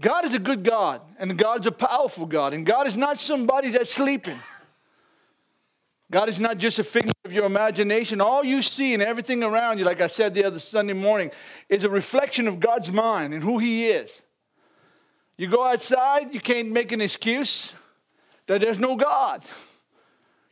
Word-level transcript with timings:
God 0.00 0.24
is 0.24 0.34
a 0.34 0.38
good 0.38 0.62
God, 0.62 1.00
and 1.18 1.36
God's 1.36 1.66
a 1.66 1.72
powerful 1.72 2.26
God, 2.26 2.52
and 2.52 2.64
God 2.64 2.86
is 2.86 2.96
not 2.96 3.18
somebody 3.18 3.70
that's 3.70 3.92
sleeping. 3.92 4.38
God 6.10 6.28
is 6.28 6.40
not 6.40 6.56
just 6.56 6.78
a 6.78 6.84
figment 6.84 7.16
of 7.24 7.32
your 7.32 7.44
imagination. 7.44 8.20
All 8.20 8.44
you 8.44 8.62
see 8.62 8.94
and 8.94 9.02
everything 9.02 9.42
around 9.42 9.78
you, 9.78 9.84
like 9.84 10.00
I 10.00 10.06
said 10.06 10.34
the 10.34 10.44
other 10.44 10.58
Sunday 10.58 10.94
morning, 10.94 11.30
is 11.68 11.84
a 11.84 11.90
reflection 11.90 12.48
of 12.48 12.60
God's 12.60 12.90
mind 12.90 13.34
and 13.34 13.42
who 13.42 13.58
He 13.58 13.88
is. 13.88 14.22
You 15.36 15.48
go 15.48 15.66
outside, 15.66 16.32
you 16.32 16.40
can't 16.40 16.70
make 16.70 16.92
an 16.92 17.00
excuse 17.00 17.74
that 18.46 18.60
there's 18.60 18.78
no 18.80 18.96
God. 18.96 19.42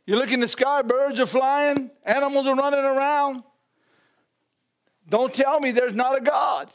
You 0.05 0.15
look 0.15 0.31
in 0.31 0.39
the 0.39 0.47
sky, 0.47 0.81
birds 0.83 1.19
are 1.19 1.25
flying, 1.25 1.89
animals 2.05 2.47
are 2.47 2.55
running 2.55 2.79
around. 2.79 3.43
Don't 5.09 5.33
tell 5.33 5.59
me 5.59 5.71
there's 5.71 5.95
not 5.95 6.17
a 6.17 6.21
God. 6.21 6.69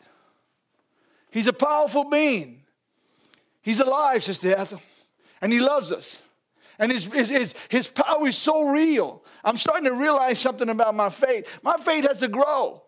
He's 1.31 1.47
a 1.47 1.53
powerful 1.53 2.05
being. 2.05 2.62
He's 3.63 3.81
alive, 3.81 4.23
Sister 4.23 4.55
Ethel, 4.57 4.83
and 5.41 5.53
He 5.53 5.61
loves 5.61 5.93
us. 5.93 6.19
And 6.79 6.91
his, 6.91 7.05
his, 7.05 7.29
his, 7.29 7.55
his 7.69 7.87
power 7.87 8.27
is 8.27 8.37
so 8.37 8.69
real. 8.69 9.23
I'm 9.45 9.57
starting 9.57 9.85
to 9.85 9.95
realize 9.95 10.39
something 10.39 10.69
about 10.69 10.95
my 10.95 11.11
faith. 11.11 11.47
My 11.63 11.77
faith 11.77 12.09
has 12.09 12.21
to 12.21 12.29
grow. 12.29 12.83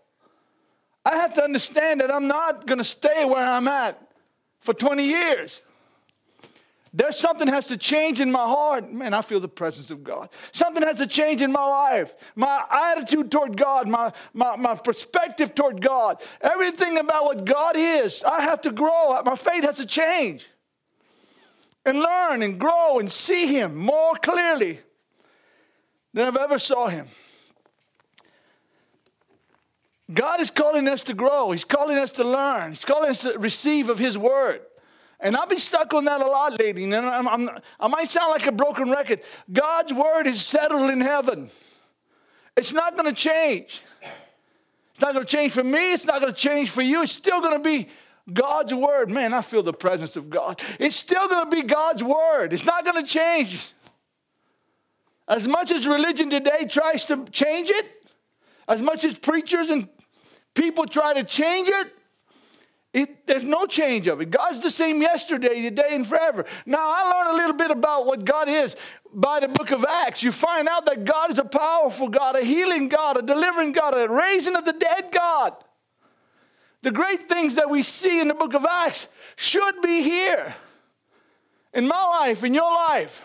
I 1.04 1.16
have 1.16 1.34
to 1.34 1.44
understand 1.44 2.00
that 2.00 2.12
I'm 2.12 2.26
not 2.26 2.66
going 2.66 2.78
to 2.78 2.84
stay 2.84 3.24
where 3.24 3.44
I'm 3.44 3.68
at 3.68 4.00
for 4.60 4.72
20 4.72 5.04
years. 5.04 5.62
There's 6.96 7.18
something 7.18 7.48
has 7.48 7.66
to 7.66 7.76
change 7.76 8.20
in 8.20 8.30
my 8.30 8.44
heart. 8.44 8.90
Man, 8.90 9.14
I 9.14 9.20
feel 9.20 9.40
the 9.40 9.48
presence 9.48 9.90
of 9.90 10.04
God. 10.04 10.28
Something 10.52 10.82
has 10.84 10.98
to 10.98 11.06
change 11.06 11.42
in 11.42 11.50
my 11.50 11.64
life. 11.64 12.14
My 12.36 12.64
attitude 12.70 13.32
toward 13.32 13.56
God, 13.56 13.88
my, 13.88 14.12
my, 14.32 14.56
my 14.56 14.76
perspective 14.76 15.54
toward 15.54 15.82
God, 15.82 16.22
everything 16.40 16.96
about 16.98 17.24
what 17.24 17.44
God 17.44 17.74
is, 17.76 18.22
I 18.22 18.42
have 18.42 18.60
to 18.62 18.70
grow. 18.70 19.20
My 19.24 19.34
faith 19.34 19.64
has 19.64 19.78
to 19.78 19.86
change 19.86 20.48
and 21.84 21.98
learn 21.98 22.42
and 22.42 22.58
grow 22.58 22.98
and 22.98 23.10
see 23.10 23.46
Him 23.46 23.76
more 23.76 24.14
clearly 24.16 24.80
than 26.12 26.26
I've 26.26 26.36
ever 26.36 26.58
saw 26.58 26.88
Him. 26.88 27.06
God 30.12 30.40
is 30.40 30.50
calling 30.50 30.86
us 30.88 31.02
to 31.04 31.14
grow. 31.14 31.50
He's 31.50 31.64
calling 31.64 31.96
us 31.96 32.12
to 32.12 32.24
learn. 32.24 32.70
He's 32.70 32.84
calling 32.84 33.10
us 33.10 33.22
to 33.22 33.38
receive 33.38 33.88
of 33.88 33.98
His 33.98 34.18
Word. 34.18 34.60
And 35.20 35.36
I've 35.36 35.48
been 35.48 35.58
stuck 35.58 35.94
on 35.94 36.04
that 36.04 36.20
a 36.20 36.26
lot 36.26 36.58
lately. 36.58 36.84
And 36.84 36.94
I'm, 36.94 37.26
I'm, 37.26 37.50
i 37.80 37.88
might 37.88 38.10
sound 38.10 38.30
like 38.30 38.46
a 38.46 38.52
broken 38.52 38.90
record. 38.90 39.20
God's 39.50 39.92
Word 39.94 40.26
is 40.26 40.44
settled 40.44 40.90
in 40.90 41.00
heaven. 41.00 41.48
It's 42.56 42.72
not 42.72 42.96
going 42.96 43.12
to 43.12 43.18
change. 43.18 43.82
It's 44.92 45.00
not 45.00 45.14
going 45.14 45.24
to 45.24 45.30
change 45.30 45.52
for 45.52 45.64
me. 45.64 45.94
It's 45.94 46.04
not 46.04 46.20
going 46.20 46.32
to 46.32 46.38
change 46.38 46.70
for 46.70 46.82
you. 46.82 47.02
It's 47.02 47.12
still 47.12 47.40
going 47.40 47.56
to 47.56 47.64
be 47.64 47.88
God's 48.32 48.72
word, 48.72 49.10
man, 49.10 49.34
I 49.34 49.42
feel 49.42 49.62
the 49.62 49.72
presence 49.72 50.16
of 50.16 50.30
God. 50.30 50.60
It's 50.80 50.96
still 50.96 51.28
going 51.28 51.50
to 51.50 51.56
be 51.56 51.62
God's 51.62 52.02
word, 52.02 52.52
it's 52.52 52.64
not 52.64 52.84
going 52.84 53.04
to 53.04 53.08
change. 53.08 53.72
As 55.26 55.48
much 55.48 55.70
as 55.72 55.86
religion 55.86 56.28
today 56.28 56.66
tries 56.68 57.06
to 57.06 57.24
change 57.26 57.70
it, 57.70 57.86
as 58.68 58.82
much 58.82 59.04
as 59.04 59.18
preachers 59.18 59.70
and 59.70 59.88
people 60.54 60.84
try 60.84 61.14
to 61.14 61.24
change 61.24 61.68
it, 61.68 61.92
it, 62.94 63.26
there's 63.26 63.42
no 63.42 63.66
change 63.66 64.06
of 64.06 64.20
it. 64.20 64.30
God's 64.30 64.60
the 64.60 64.70
same 64.70 65.02
yesterday, 65.02 65.62
today, 65.62 65.88
and 65.90 66.06
forever. 66.06 66.44
Now, 66.64 66.78
I 66.80 67.10
learned 67.10 67.30
a 67.30 67.36
little 67.36 67.56
bit 67.56 67.72
about 67.72 68.06
what 68.06 68.24
God 68.24 68.48
is 68.48 68.76
by 69.12 69.40
the 69.40 69.48
book 69.48 69.72
of 69.72 69.84
Acts. 69.84 70.22
You 70.22 70.30
find 70.30 70.68
out 70.68 70.86
that 70.86 71.04
God 71.04 71.32
is 71.32 71.38
a 71.38 71.44
powerful 71.44 72.08
God, 72.08 72.36
a 72.36 72.44
healing 72.44 72.88
God, 72.88 73.16
a 73.16 73.22
delivering 73.22 73.72
God, 73.72 73.94
a 73.98 74.08
raising 74.08 74.54
of 74.54 74.64
the 74.64 74.74
dead 74.74 75.10
God. 75.10 75.54
The 76.84 76.90
great 76.90 77.30
things 77.30 77.54
that 77.54 77.70
we 77.70 77.82
see 77.82 78.20
in 78.20 78.28
the 78.28 78.34
book 78.34 78.52
of 78.52 78.66
Acts 78.66 79.08
should 79.36 79.80
be 79.80 80.02
here 80.02 80.54
in 81.72 81.88
my 81.88 82.02
life, 82.20 82.44
in 82.44 82.52
your 82.52 82.70
life. 82.70 83.22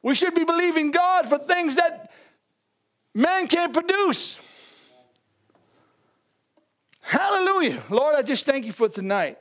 We 0.00 0.14
should 0.14 0.32
be 0.32 0.44
believing 0.44 0.92
God 0.92 1.28
for 1.28 1.38
things 1.38 1.74
that 1.74 2.12
man 3.16 3.48
can't 3.48 3.72
produce. 3.72 4.40
Hallelujah. 7.00 7.82
Lord, 7.90 8.14
I 8.14 8.22
just 8.22 8.46
thank 8.46 8.64
you 8.64 8.72
for 8.72 8.88
tonight. 8.88 9.36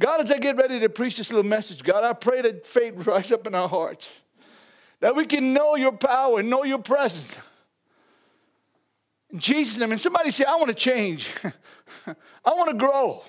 God, 0.00 0.20
as 0.20 0.30
I 0.30 0.38
get 0.38 0.54
ready 0.56 0.78
to 0.78 0.88
preach 0.88 1.16
this 1.16 1.32
little 1.32 1.50
message, 1.50 1.82
God, 1.82 2.04
I 2.04 2.12
pray 2.12 2.42
that 2.42 2.64
faith 2.64 2.94
rise 3.08 3.32
up 3.32 3.44
in 3.44 3.56
our 3.56 3.68
hearts, 3.68 4.20
that 5.00 5.16
we 5.16 5.26
can 5.26 5.52
know 5.52 5.74
your 5.74 5.90
power 5.90 6.38
and 6.38 6.48
know 6.48 6.62
your 6.62 6.78
presence. 6.78 7.36
Jesus' 9.34 9.78
name. 9.78 9.92
And 9.92 10.00
somebody 10.00 10.30
say, 10.30 10.44
I 10.44 10.56
want 10.56 10.68
to 10.68 10.74
change. 10.74 11.30
I 12.06 12.50
want 12.50 12.70
to 12.70 12.76
grow. 12.76 13.22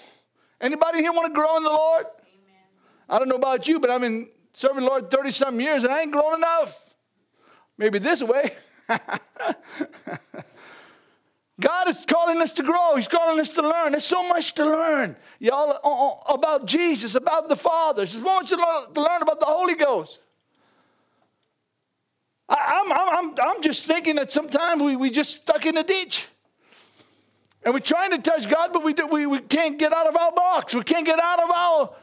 Anybody 0.62 1.00
here 1.00 1.12
want 1.12 1.28
to 1.28 1.34
grow 1.34 1.58
in 1.58 1.64
the 1.64 1.70
Lord? 1.70 2.06
Amen. 2.06 2.64
I 3.10 3.20
don't 3.20 3.30
know 3.30 3.36
about 3.36 3.68
you, 3.68 3.80
but 3.80 3.90
I've 3.90 4.02
been 4.02 4.30
serving 4.54 4.84
the 4.84 4.90
Lord 4.90 5.10
30 5.10 5.32
something 5.32 5.64
years 5.64 5.84
and 5.84 5.94
I 5.94 6.02
ain't 6.02 6.12
grown 6.12 6.36
enough. 6.36 6.96
Maybe 7.78 8.00
this 8.00 8.24
way. 8.24 8.52
God 11.60 11.90
is 11.90 12.06
calling 12.08 12.42
us 12.42 12.52
to 12.54 12.64
grow. 12.64 12.96
He's 12.96 13.08
calling 13.08 13.40
us 13.40 13.50
to 13.52 13.62
learn. 13.64 13.92
There's 13.92 14.04
so 14.04 14.28
much 14.28 14.54
to 14.56 14.66
learn, 14.66 15.16
y'all, 15.40 15.72
uh, 15.84 16.32
uh, 16.32 16.34
about 16.34 16.66
Jesus, 16.68 17.16
about 17.16 17.50
the 17.50 17.56
Father. 17.56 17.98
There's 17.98 18.12
so 18.12 18.22
much 18.22 18.50
to 18.50 18.56
learn 18.56 19.22
about 19.22 19.40
the 19.40 19.48
Holy 19.48 19.74
Ghost. 19.74 20.20
I, 22.50 22.82
am 22.86 22.92
I'm, 22.92 23.30
I'm, 23.30 23.56
I'm 23.56 23.62
just 23.62 23.86
thinking 23.86 24.16
that 24.16 24.32
sometimes 24.32 24.82
we, 24.82 24.96
we 24.96 25.10
just 25.10 25.42
stuck 25.42 25.66
in 25.66 25.78
a 25.78 25.84
ditch. 25.84 26.28
And 27.64 27.74
we're 27.74 27.80
trying 27.80 28.12
to 28.12 28.20
touch 28.20 28.50
God, 28.50 28.72
but 28.72 28.84
we, 28.84 28.94
do, 28.94 29.08
we, 29.08 29.26
we 29.26 29.40
can't 29.40 29.78
get 29.78 29.94
out 29.94 30.08
of 30.08 30.16
our 30.16 30.32
box. 30.32 30.74
We 30.74 30.84
can't 30.84 31.06
get 31.06 31.20
out 31.22 31.44
of 31.44 31.50
our, 31.52 31.96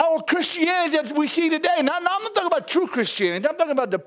our 0.00 0.22
Christianity 0.22 0.96
that 0.96 1.16
we 1.16 1.26
see 1.28 1.48
today. 1.48 1.76
Now, 1.76 1.98
now 1.98 2.16
I'm 2.16 2.22
not 2.22 2.34
talking 2.34 2.48
about 2.48 2.66
true 2.66 2.88
Christianity. 2.88 3.46
I'm 3.46 3.56
talking 3.56 3.72
about 3.72 3.92
the 3.92 4.04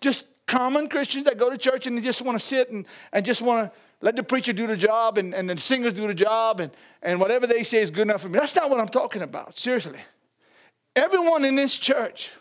just 0.00 0.26
common 0.46 0.88
Christians 0.88 1.24
that 1.24 1.38
go 1.38 1.48
to 1.48 1.56
church 1.56 1.86
and 1.86 1.96
they 1.96 2.02
just 2.02 2.20
want 2.20 2.38
to 2.38 2.44
sit 2.44 2.70
and, 2.70 2.84
and 3.12 3.24
just 3.24 3.40
want 3.40 3.72
to 3.72 3.78
let 4.02 4.16
the 4.16 4.22
preacher 4.22 4.52
do 4.52 4.66
the 4.66 4.76
job 4.76 5.16
and, 5.16 5.34
and 5.34 5.48
the 5.48 5.56
singers 5.56 5.92
do 5.92 6.06
the 6.06 6.14
job 6.14 6.60
and, 6.60 6.72
and 7.02 7.20
whatever 7.20 7.46
they 7.46 7.62
say 7.62 7.80
is 7.80 7.90
good 7.90 8.02
enough 8.02 8.22
for 8.22 8.28
me. 8.28 8.38
That's 8.38 8.54
not 8.56 8.68
what 8.68 8.80
I'm 8.80 8.88
talking 8.88 9.22
about, 9.22 9.58
seriously. 9.58 10.00
Everyone 10.96 11.44
in 11.44 11.54
this 11.54 11.76
church 11.76 12.32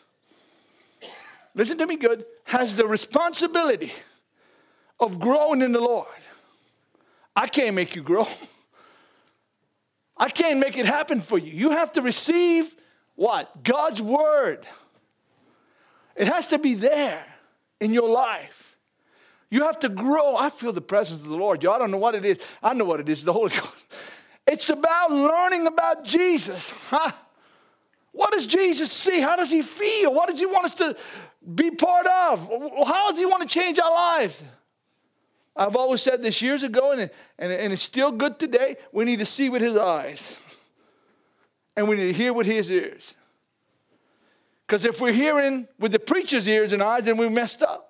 listen 1.60 1.78
to 1.78 1.86
me 1.86 1.98
good, 1.98 2.26
has 2.46 2.78
the 2.78 2.88
responsibility 2.88 3.92
of 4.98 5.20
growing 5.20 5.62
in 5.62 5.74
the 5.74 5.80
Lord. 5.82 6.08
I 7.36 7.48
can't 7.48 7.76
make 7.76 7.98
you 7.98 8.02
grow. 8.02 8.28
I 10.16 10.30
can't 10.30 10.60
make 10.60 10.78
it 10.78 10.86
happen 10.86 11.20
for 11.20 11.38
you. 11.38 11.52
You 11.52 11.72
have 11.72 11.92
to 11.94 12.02
receive 12.02 12.74
what? 13.16 13.62
God's 13.62 14.02
word. 14.02 14.66
It 16.16 16.28
has 16.28 16.48
to 16.48 16.58
be 16.58 16.76
there 16.76 17.26
in 17.82 17.94
your 17.94 18.10
life. 18.10 18.78
You 19.50 19.64
have 19.64 19.80
to 19.80 19.90
grow. 19.90 20.38
I 20.38 20.50
feel 20.50 20.72
the 20.72 20.80
presence 20.80 21.22
of 21.22 21.28
the 21.28 21.36
Lord. 21.36 21.62
Y'all 21.62 21.78
don't 21.78 21.92
know 21.92 21.98
what 21.98 22.16
it 22.16 22.24
is. 22.24 22.40
I 22.64 22.74
know 22.74 22.86
what 22.86 23.02
it 23.02 23.10
is 23.10 23.26
the 23.26 23.34
Holy 23.34 23.50
Ghost. 23.56 23.86
It's 24.48 24.70
about 24.70 25.12
learning 25.12 25.68
about 25.68 26.06
Jesus. 26.06 26.74
What 28.20 28.34
does 28.34 28.46
Jesus 28.46 28.92
see? 28.92 29.22
How 29.22 29.38
does 29.38 29.50
he 29.50 29.62
feel? 29.62 30.14
What 30.14 30.28
does 30.28 30.40
he 30.40 30.46
want 30.46 30.66
us 30.66 30.74
to 30.76 30.94
be 31.56 31.72
part 31.72 32.06
of? 32.06 32.50
How 32.86 33.10
does 33.10 33.18
He 33.18 33.26
want 33.26 33.42
to 33.44 33.48
change 33.48 33.80
our 33.80 33.94
lives? 33.94 34.44
I've 35.56 35.76
always 35.76 36.02
said 36.02 36.22
this 36.22 36.42
years 36.42 36.64
ago, 36.64 36.92
and, 36.92 37.10
and, 37.38 37.52
and 37.52 37.74
it's 37.74 37.82
still 37.82 38.12
good 38.12 38.38
today. 38.40 38.76
We 38.92 39.06
need 39.06 39.20
to 39.20 39.26
see 39.26 39.50
with 39.50 39.62
His 39.62 39.78
eyes, 39.78 40.38
and 41.76 41.88
we 41.88 41.96
need 41.96 42.08
to 42.08 42.14
hear 42.14 42.34
with 42.34 42.46
His 42.46 42.70
ears. 42.70 43.14
Because 44.68 44.84
if 44.86 45.02
we're 45.02 45.14
hearing 45.14 45.68
with 45.80 45.94
the 45.94 46.00
preacher's 46.00 46.48
ears 46.48 46.74
and 46.74 46.84
eyes, 46.84 47.06
then 47.06 47.18
we 47.18 47.28
messed 47.30 47.64
up. 47.64 47.86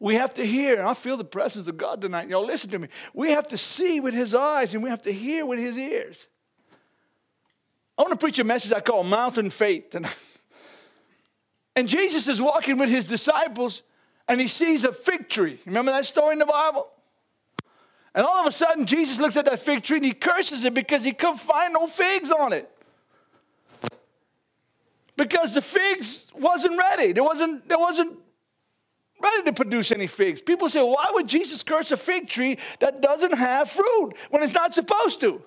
We 0.00 0.14
have 0.14 0.34
to 0.34 0.46
hear. 0.46 0.84
I 0.84 0.94
feel 0.94 1.16
the 1.16 1.24
presence 1.24 1.68
of 1.68 1.76
God 1.76 2.00
tonight. 2.00 2.28
Y'all 2.28 2.44
listen 2.44 2.70
to 2.70 2.78
me. 2.78 2.88
We 3.14 3.32
have 3.32 3.46
to 3.48 3.58
see 3.58 4.00
with 4.00 4.14
his 4.14 4.34
eyes 4.34 4.74
and 4.74 4.82
we 4.82 4.90
have 4.90 5.02
to 5.02 5.12
hear 5.12 5.46
with 5.46 5.60
his 5.60 5.76
ears. 5.76 6.26
I 7.98 8.02
want 8.02 8.12
to 8.12 8.18
preach 8.18 8.38
a 8.38 8.44
message 8.44 8.72
I 8.72 8.80
call 8.80 9.04
Mountain 9.04 9.50
Faith 9.50 9.90
tonight. 9.90 10.16
And 11.74 11.88
Jesus 11.88 12.28
is 12.28 12.42
walking 12.42 12.76
with 12.76 12.90
his 12.90 13.06
disciples 13.06 13.82
and 14.28 14.38
he 14.38 14.46
sees 14.46 14.84
a 14.84 14.92
fig 14.92 15.30
tree. 15.30 15.58
Remember 15.64 15.90
that 15.90 16.04
story 16.04 16.34
in 16.34 16.38
the 16.38 16.44
Bible? 16.44 16.86
And 18.14 18.26
all 18.26 18.40
of 18.40 18.46
a 18.46 18.52
sudden, 18.52 18.84
Jesus 18.84 19.18
looks 19.18 19.38
at 19.38 19.46
that 19.46 19.58
fig 19.58 19.82
tree 19.82 19.96
and 19.96 20.04
he 20.04 20.12
curses 20.12 20.64
it 20.64 20.74
because 20.74 21.02
he 21.02 21.12
couldn't 21.12 21.38
find 21.38 21.72
no 21.72 21.86
figs 21.86 22.30
on 22.30 22.52
it. 22.52 22.70
Because 25.16 25.54
the 25.54 25.62
figs 25.62 26.30
wasn't 26.38 26.78
ready. 26.78 27.12
There 27.12 27.24
wasn't, 27.24 27.66
there 27.66 27.78
wasn't 27.78 28.18
ready 29.18 29.42
to 29.44 29.52
produce 29.54 29.92
any 29.92 30.08
figs. 30.08 30.42
People 30.42 30.68
say, 30.68 30.82
why 30.82 31.10
would 31.14 31.26
Jesus 31.26 31.62
curse 31.62 31.90
a 31.90 31.96
fig 31.96 32.28
tree 32.28 32.58
that 32.80 33.00
doesn't 33.00 33.32
have 33.32 33.70
fruit 33.70 34.12
when 34.28 34.42
it's 34.42 34.52
not 34.52 34.74
supposed 34.74 35.20
to? 35.20 35.42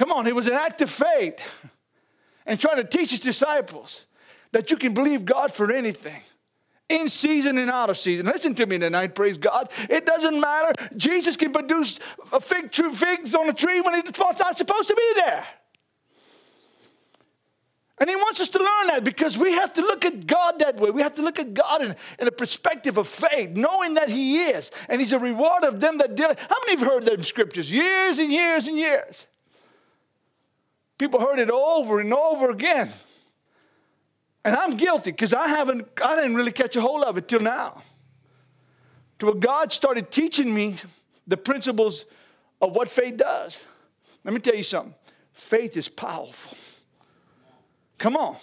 Come 0.00 0.12
on, 0.12 0.26
it 0.26 0.34
was 0.34 0.46
an 0.46 0.54
act 0.54 0.80
of 0.80 0.88
faith 0.88 1.66
and 2.46 2.58
trying 2.58 2.78
to 2.78 2.84
teach 2.84 3.10
his 3.10 3.20
disciples 3.20 4.06
that 4.50 4.70
you 4.70 4.78
can 4.78 4.94
believe 4.94 5.26
God 5.26 5.52
for 5.52 5.70
anything. 5.70 6.22
in 6.88 7.10
season 7.10 7.58
and 7.58 7.70
out 7.70 7.90
of 7.90 7.98
season. 7.98 8.24
Listen 8.24 8.54
to 8.54 8.64
me 8.64 8.78
tonight, 8.78 9.14
praise 9.14 9.36
God. 9.36 9.70
It 9.90 10.06
doesn't 10.06 10.40
matter. 10.40 10.72
Jesus 10.96 11.36
can 11.36 11.52
produce 11.52 12.00
a 12.32 12.40
fig 12.40 12.74
figs 12.74 13.34
on 13.34 13.50
a 13.50 13.52
tree 13.52 13.82
when 13.82 13.94
it's 13.94 14.18
not 14.18 14.56
supposed 14.56 14.88
to 14.88 14.94
be 14.94 15.12
there. 15.16 15.46
And 17.98 18.08
he 18.08 18.16
wants 18.16 18.40
us 18.40 18.48
to 18.48 18.58
learn 18.58 18.86
that 18.86 19.04
because 19.04 19.36
we 19.36 19.52
have 19.52 19.74
to 19.74 19.82
look 19.82 20.06
at 20.06 20.26
God 20.26 20.60
that 20.60 20.80
way. 20.80 20.90
We 20.90 21.02
have 21.02 21.14
to 21.16 21.22
look 21.22 21.38
at 21.38 21.52
God 21.52 21.82
in, 21.82 21.94
in 22.18 22.26
a 22.26 22.32
perspective 22.32 22.96
of 22.96 23.06
faith, 23.06 23.50
knowing 23.50 23.92
that 23.94 24.08
he 24.08 24.44
is. 24.44 24.70
And 24.88 24.98
he's 24.98 25.12
a 25.12 25.18
reward 25.18 25.64
of 25.64 25.78
them 25.78 25.98
that 25.98 26.14
deal. 26.14 26.28
How 26.48 26.56
many 26.66 26.80
have 26.80 26.88
heard 26.88 27.02
them 27.04 27.22
scriptures? 27.22 27.70
Years 27.70 28.18
and 28.18 28.32
years 28.32 28.66
and 28.66 28.78
years. 28.78 29.26
People 31.00 31.18
heard 31.18 31.38
it 31.38 31.48
over 31.48 31.98
and 31.98 32.12
over 32.12 32.50
again. 32.50 32.92
And 34.44 34.54
I'm 34.54 34.76
guilty 34.76 35.12
because 35.12 35.32
I 35.32 35.48
haven't, 35.48 35.88
I 36.04 36.14
didn't 36.14 36.34
really 36.34 36.52
catch 36.52 36.76
a 36.76 36.82
hold 36.82 37.04
of 37.04 37.16
it 37.16 37.26
till 37.26 37.40
now. 37.40 37.80
Till 39.18 39.32
God 39.32 39.72
started 39.72 40.10
teaching 40.10 40.52
me 40.52 40.76
the 41.26 41.38
principles 41.38 42.04
of 42.60 42.76
what 42.76 42.90
faith 42.90 43.16
does. 43.16 43.64
Let 44.24 44.34
me 44.34 44.40
tell 44.40 44.54
you 44.54 44.62
something. 44.62 44.94
Faith 45.32 45.78
is 45.78 45.88
powerful. 45.88 46.58
Come 47.96 48.14
on. 48.14 48.36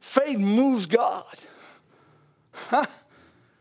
Faith 0.00 0.38
moves 0.38 0.86
God. 0.86 1.38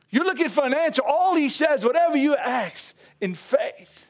You're 0.10 0.24
looking 0.24 0.48
for 0.48 0.64
an 0.64 0.74
answer. 0.74 1.02
All 1.06 1.36
he 1.36 1.50
says, 1.50 1.84
whatever 1.84 2.16
you 2.16 2.34
ask 2.38 2.96
in 3.20 3.34
faith, 3.34 4.08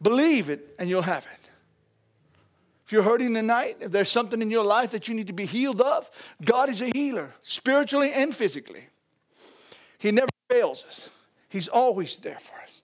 believe 0.00 0.48
it 0.48 0.74
and 0.78 0.88
you'll 0.88 1.02
have 1.02 1.26
it. 1.26 1.39
If 2.90 2.94
you're 2.94 3.04
hurting 3.04 3.34
tonight, 3.34 3.76
if 3.78 3.92
there's 3.92 4.08
something 4.08 4.42
in 4.42 4.50
your 4.50 4.64
life 4.64 4.90
that 4.90 5.06
you 5.06 5.14
need 5.14 5.28
to 5.28 5.32
be 5.32 5.46
healed 5.46 5.80
of, 5.80 6.10
God 6.44 6.68
is 6.68 6.82
a 6.82 6.90
healer, 6.92 7.32
spiritually 7.40 8.12
and 8.12 8.34
physically. 8.34 8.88
He 9.98 10.10
never 10.10 10.26
fails 10.50 10.82
us, 10.82 11.08
He's 11.48 11.68
always 11.68 12.16
there 12.16 12.40
for 12.40 12.60
us. 12.60 12.82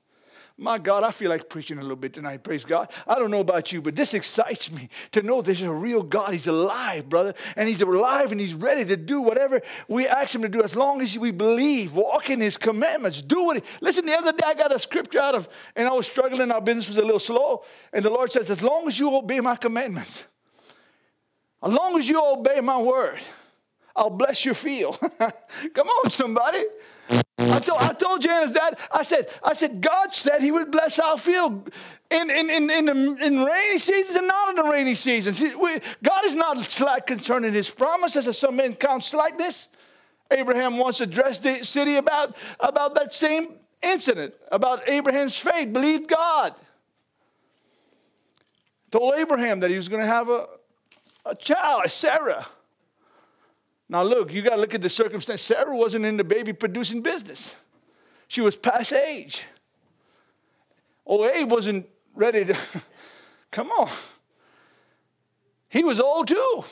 My 0.59 0.79
God, 0.79 1.05
I 1.05 1.11
feel 1.11 1.29
like 1.29 1.51
preaching 1.51 1.77
a 1.77 1.83
little 1.83 1.97
bit 1.97 2.15
tonight. 2.15 2.43
Praise 2.43 2.65
God. 2.65 2.91
I 3.07 3.17
don't 3.17 3.31
know 3.31 3.41
about 3.41 3.73
you, 3.73 3.83
but 3.83 3.95
this 3.95 4.15
excites 4.15 4.73
me 4.73 4.89
to 5.13 5.21
know 5.21 5.43
there's 5.43 5.61
a 5.61 5.71
real 5.71 6.03
God. 6.03 6.33
He's 6.33 6.47
alive, 6.47 7.11
brother. 7.11 7.35
And 7.57 7.69
He's 7.69 7.83
alive 7.83 8.33
and 8.33 8.41
He's 8.41 8.55
ready 8.55 8.83
to 8.87 8.97
do 8.97 9.21
whatever 9.21 9.61
we 9.87 10.09
ask 10.09 10.35
Him 10.35 10.41
to 10.43 10.49
do 10.49 10.63
as 10.63 10.75
long 10.75 11.03
as 11.03 11.19
we 11.19 11.31
believe, 11.31 11.93
walk 11.93 12.31
in 12.31 12.41
His 12.41 12.57
commandments, 12.57 13.21
do 13.21 13.45
what 13.45 13.59
He. 13.59 13.63
Listen, 13.83 14.07
the 14.07 14.17
other 14.17 14.33
day 14.33 14.47
I 14.47 14.55
got 14.55 14.75
a 14.75 14.79
scripture 14.79 15.21
out 15.21 15.35
of, 15.35 15.47
and 15.75 15.87
I 15.87 15.93
was 15.93 16.07
struggling. 16.07 16.51
Our 16.51 16.63
business 16.63 16.89
was 16.89 16.97
a 16.97 17.03
little 17.03 17.19
slow. 17.19 17.63
And 17.93 18.03
the 18.03 18.11
Lord 18.11 18.33
says, 18.33 18.51
as 18.51 18.63
long 18.63 18.87
as 18.87 18.99
you 18.99 19.15
obey 19.15 19.41
my 19.41 19.57
commandments, 19.57 20.25
as 21.63 21.73
long 21.73 21.99
as 21.99 22.09
you 22.09 22.19
obey 22.25 22.61
my 22.61 22.79
word, 22.79 23.21
I'll 23.97 24.11
bless 24.11 24.45
your 24.45 24.55
field. 24.55 24.99
Come 25.75 25.89
on, 25.89 26.11
somebody. 26.11 26.63
I 27.39 27.61
told, 27.61 27.81
I 27.81 27.93
told 27.93 28.21
Janice 28.23 28.53
that. 28.53 28.79
I 28.93 29.03
said, 29.03 29.29
I 29.43 29.55
said, 29.55 29.81
God 29.81 30.13
said 30.13 30.43
he 30.43 30.51
would 30.51 30.71
bless 30.71 30.99
our 30.99 31.17
field 31.17 31.71
in, 32.11 32.31
in, 32.31 32.51
in, 32.51 32.71
in, 32.71 32.85
the, 32.87 33.17
in 33.25 33.45
rainy 33.45 33.79
seasons 33.79 34.17
and 34.17 34.27
not 34.27 34.51
in 34.51 34.57
the 34.57 34.65
rainy 34.65 34.95
seasons. 34.95 35.41
We, 35.41 35.81
God 36.03 36.25
is 36.25 36.35
not 36.35 36.59
slack 36.59 37.07
concerning 37.07 37.53
his 37.53 37.71
promises, 37.71 38.27
as 38.27 38.39
some 38.39 38.57
men 38.57 38.75
count 38.75 39.05
slackness. 39.05 39.69
Abraham 40.31 40.79
once 40.79 41.01
addressed 41.01 41.45
the 41.45 41.65
city 41.65 41.97
about, 41.97 42.37
about 42.59 42.95
that 42.97 43.15
same 43.15 43.55
incident, 43.83 44.35
about 44.51 44.89
Abraham's 44.89 45.39
faith, 45.39 45.73
believed 45.73 46.09
God. 46.09 46.55
Told 48.91 49.15
Abraham 49.15 49.61
that 49.61 49.71
he 49.71 49.77
was 49.77 49.89
going 49.89 50.03
to 50.03 50.09
have 50.09 50.29
a, 50.29 50.47
a 51.25 51.35
child, 51.35 51.91
Sarah. 51.91 52.47
Now, 53.89 54.03
look, 54.03 54.33
you 54.33 54.43
got 54.43 54.57
to 54.57 54.61
look 54.61 54.75
at 54.75 54.83
the 54.83 54.89
circumstance. 54.89 55.43
Sarah 55.43 55.77
wasn't 55.77 56.05
in 56.05 56.17
the 56.17 56.25
baby 56.25 56.53
producing 56.53 57.03
business, 57.03 57.55
she 58.29 58.41
was 58.41 58.57
past 58.57 58.93
age. 58.93 59.45
Abe 61.09 61.51
wasn't 61.51 61.87
ready 62.15 62.45
to. 62.47 62.57
Come 63.53 63.71
on. 63.71 63.89
He 65.69 65.85
was 65.85 66.01
old 66.01 66.29
too. 66.29 66.65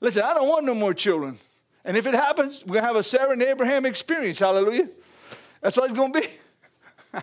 Listen, 0.00 0.22
I 0.22 0.34
don't 0.34 0.48
want 0.48 0.64
no 0.64 0.74
more 0.74 0.92
children. 0.92 1.38
And 1.84 1.96
if 1.96 2.06
it 2.06 2.14
happens, 2.14 2.64
we're 2.66 2.74
going 2.74 2.82
to 2.82 2.86
have 2.88 2.96
a 2.96 3.02
Sarah 3.02 3.30
and 3.30 3.42
Abraham 3.42 3.86
experience. 3.86 4.40
Hallelujah. 4.40 4.88
That's 5.60 5.76
what 5.76 5.86
it's 5.86 5.94
going 5.94 6.12
to 6.12 6.20
be. 6.20 6.28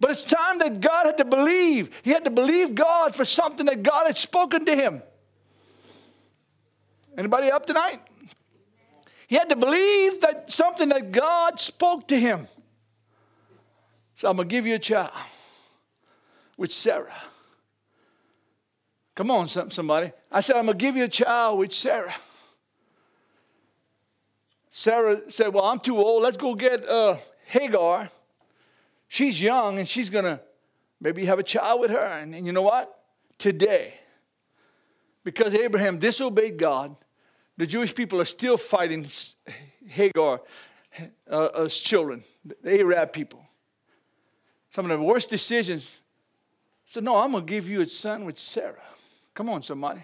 but 0.00 0.10
it's 0.10 0.22
time 0.22 0.58
that 0.58 0.80
God 0.80 1.06
had 1.06 1.16
to 1.18 1.24
believe. 1.24 2.00
He 2.02 2.10
had 2.10 2.24
to 2.24 2.30
believe 2.30 2.74
God 2.74 3.14
for 3.14 3.24
something 3.24 3.66
that 3.66 3.82
God 3.82 4.06
had 4.06 4.16
spoken 4.16 4.66
to 4.66 4.76
him. 4.76 5.02
Anybody 7.18 7.50
up 7.50 7.66
tonight? 7.66 8.00
He 9.26 9.34
had 9.34 9.48
to 9.48 9.56
believe 9.56 10.20
that 10.20 10.52
something 10.52 10.88
that 10.90 11.10
God 11.10 11.58
spoke 11.58 12.06
to 12.08 12.18
him. 12.18 12.46
So 14.14 14.30
I'm 14.30 14.36
going 14.36 14.48
to 14.48 14.54
give 14.54 14.66
you 14.66 14.76
a 14.76 14.78
child 14.78 15.10
with 16.56 16.72
Sarah. 16.72 17.12
Come 19.16 19.32
on, 19.32 19.48
somebody. 19.48 20.12
I 20.30 20.40
said, 20.40 20.54
I'm 20.54 20.66
going 20.66 20.78
to 20.78 20.84
give 20.84 20.96
you 20.96 21.04
a 21.04 21.08
child 21.08 21.58
with 21.58 21.72
Sarah. 21.72 22.14
Sarah 24.70 25.28
said, 25.28 25.52
Well, 25.52 25.64
I'm 25.64 25.80
too 25.80 25.96
old. 25.98 26.22
Let's 26.22 26.36
go 26.36 26.54
get 26.54 26.88
uh, 26.88 27.16
Hagar. 27.46 28.10
She's 29.08 29.42
young 29.42 29.80
and 29.80 29.88
she's 29.88 30.08
going 30.08 30.24
to 30.24 30.40
maybe 31.00 31.24
have 31.24 31.40
a 31.40 31.42
child 31.42 31.80
with 31.80 31.90
her. 31.90 31.98
And, 31.98 32.32
and 32.32 32.46
you 32.46 32.52
know 32.52 32.62
what? 32.62 32.96
Today, 33.38 33.94
because 35.24 35.52
Abraham 35.52 35.98
disobeyed 35.98 36.58
God, 36.58 36.94
the 37.58 37.66
Jewish 37.66 37.94
people 37.94 38.18
are 38.20 38.24
still 38.24 38.56
fighting 38.56 39.06
Hagar 39.86 40.40
uh, 41.28 41.68
children, 41.68 42.22
the 42.62 42.80
Arab 42.80 43.12
people. 43.12 43.44
Some 44.70 44.90
of 44.90 44.98
the 44.98 45.04
worst 45.04 45.28
decisions. 45.28 45.98
So, 46.86 47.00
no, 47.00 47.16
I'm 47.16 47.32
going 47.32 47.44
to 47.44 47.50
give 47.50 47.68
you 47.68 47.82
a 47.82 47.88
son 47.88 48.24
with 48.24 48.38
Sarah. 48.38 48.80
Come 49.34 49.50
on, 49.50 49.62
somebody. 49.62 50.00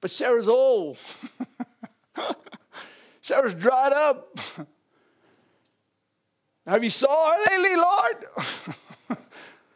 But 0.00 0.10
Sarah's 0.10 0.48
old. 0.48 0.98
Sarah's 3.20 3.54
dried 3.54 3.92
up. 3.92 4.40
Have 6.66 6.82
you 6.82 6.90
saw 6.90 7.32
her 7.32 7.38
lately, 7.50 7.76
Lord? 7.76 8.26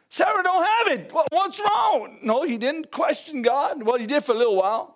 Sarah 0.09 0.43
don't 0.43 0.63
have 0.63 0.99
it. 0.99 1.11
What's 1.31 1.59
wrong? 1.59 2.19
No, 2.21 2.43
he 2.43 2.59
didn't 2.59 2.91
question 2.91 3.41
God. 3.41 3.81
Well, 3.81 3.97
he 3.97 4.05
did 4.05 4.23
for 4.23 4.33
a 4.33 4.35
little 4.35 4.55
while. 4.55 4.92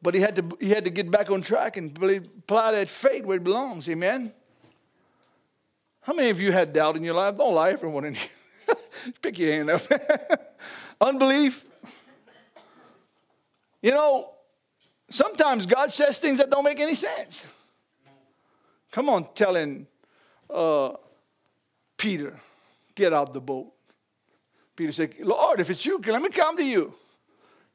But 0.00 0.14
he 0.14 0.20
had 0.20 0.36
to, 0.36 0.56
he 0.60 0.70
had 0.70 0.84
to 0.84 0.90
get 0.90 1.10
back 1.10 1.30
on 1.30 1.42
track 1.42 1.76
and 1.76 1.96
apply 1.96 2.72
that 2.72 2.88
faith 2.88 3.24
where 3.24 3.36
it 3.36 3.44
belongs. 3.44 3.88
Amen? 3.88 4.32
How 6.02 6.14
many 6.14 6.30
of 6.30 6.40
you 6.40 6.52
had 6.52 6.72
doubt 6.72 6.96
in 6.96 7.02
your 7.02 7.14
life? 7.14 7.36
Don't 7.36 7.54
lie, 7.54 7.70
everyone 7.70 8.04
in 8.04 8.14
here. 8.14 8.28
Pick 9.22 9.38
your 9.38 9.52
hand 9.52 9.70
up. 9.70 9.82
Unbelief. 11.00 11.64
You 13.82 13.90
know, 13.90 14.30
sometimes 15.10 15.66
God 15.66 15.90
says 15.90 16.18
things 16.18 16.38
that 16.38 16.50
don't 16.50 16.64
make 16.64 16.80
any 16.80 16.94
sense. 16.94 17.44
Come 18.90 19.08
on, 19.08 19.28
telling 19.34 19.86
uh, 20.48 20.92
Peter, 21.96 22.40
get 22.94 23.12
out 23.12 23.32
the 23.32 23.40
boat. 23.40 23.72
Peter 24.76 24.92
said, 24.92 25.14
Lord, 25.20 25.60
if 25.60 25.70
it's 25.70 25.84
you, 25.84 26.00
let 26.06 26.22
me 26.22 26.30
come 26.30 26.56
to 26.56 26.64
you. 26.64 26.94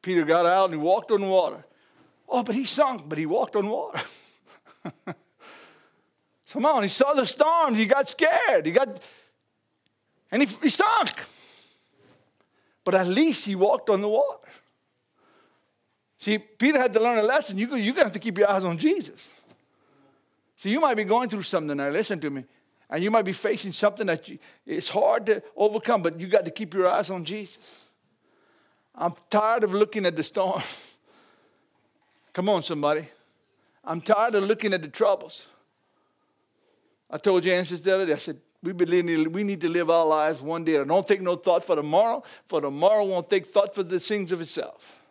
Peter 0.01 0.23
got 0.23 0.45
out 0.45 0.65
and 0.65 0.73
he 0.73 0.79
walked 0.79 1.11
on 1.11 1.27
water. 1.27 1.65
Oh, 2.33 2.41
but 2.41 2.55
he 2.55 2.65
sunk, 2.65 3.07
but 3.07 3.19
he 3.19 3.27
walked 3.27 3.55
on 3.55 3.69
water. 3.69 4.01
Come 6.51 6.65
on, 6.65 6.81
he 6.81 6.89
saw 6.89 7.13
the 7.13 7.27
storms, 7.27 7.77
he 7.77 7.85
got 7.85 8.09
scared, 8.09 8.65
he 8.65 8.71
got, 8.71 8.99
and 10.31 10.41
he, 10.41 10.47
he 10.61 10.69
sunk. 10.69 11.11
But 12.83 12.95
at 12.95 13.07
least 13.07 13.45
he 13.45 13.55
walked 13.55 13.89
on 13.91 14.01
the 14.01 14.09
water. 14.09 14.49
See, 16.17 16.39
Peter 16.39 16.79
had 16.79 16.91
to 16.93 16.99
learn 16.99 17.19
a 17.19 17.23
lesson. 17.23 17.57
You, 17.57 17.67
you're 17.75 17.93
going 17.93 17.95
to 17.95 18.03
have 18.03 18.11
to 18.13 18.19
keep 18.19 18.37
your 18.39 18.49
eyes 18.49 18.63
on 18.63 18.77
Jesus. 18.77 19.29
See, 20.57 20.71
you 20.71 20.79
might 20.79 20.95
be 20.95 21.03
going 21.03 21.29
through 21.29 21.43
something 21.43 21.77
now, 21.77 21.89
listen 21.89 22.19
to 22.19 22.29
me. 22.31 22.45
And 22.89 23.03
you 23.03 23.11
might 23.11 23.25
be 23.25 23.31
facing 23.31 23.71
something 23.71 24.07
that 24.07 24.27
you, 24.27 24.39
it's 24.65 24.89
hard 24.89 25.27
to 25.27 25.43
overcome, 25.55 26.01
but 26.01 26.19
you 26.19 26.27
got 26.27 26.45
to 26.45 26.51
keep 26.51 26.73
your 26.73 26.87
eyes 26.87 27.11
on 27.11 27.25
Jesus. 27.25 27.59
I'm 28.95 29.13
tired 29.29 29.63
of 29.63 29.73
looking 29.73 30.05
at 30.07 30.15
the 30.15 30.23
storm. 30.23 30.63
Come 32.33 32.49
on, 32.49 32.63
somebody. 32.63 33.07
I'm 33.85 34.01
tired 34.01 34.35
of 34.35 34.43
looking 34.43 34.73
at 34.73 34.81
the 34.81 34.87
troubles. 34.87 35.47
I 37.09 37.17
told 37.17 37.43
Janice 37.43 37.69
the 37.69 37.93
other 37.93 38.05
day, 38.07 38.13
I 38.13 38.17
said, 38.17 38.39
we 38.63 38.71
believe 38.71 39.31
we 39.31 39.43
need 39.43 39.61
to 39.61 39.69
live 39.69 39.89
our 39.89 40.05
lives 40.05 40.41
one 40.41 40.63
day. 40.63 40.79
I 40.79 40.83
don't 40.83 41.05
take 41.05 41.21
no 41.21 41.35
thought 41.35 41.63
for 41.63 41.75
tomorrow, 41.75 42.23
for 42.47 42.61
tomorrow 42.61 43.03
won't 43.03 43.29
take 43.29 43.45
thought 43.45 43.75
for 43.75 43.83
the 43.83 43.99
things 43.99 44.31
of 44.31 44.41
itself. 44.41 45.01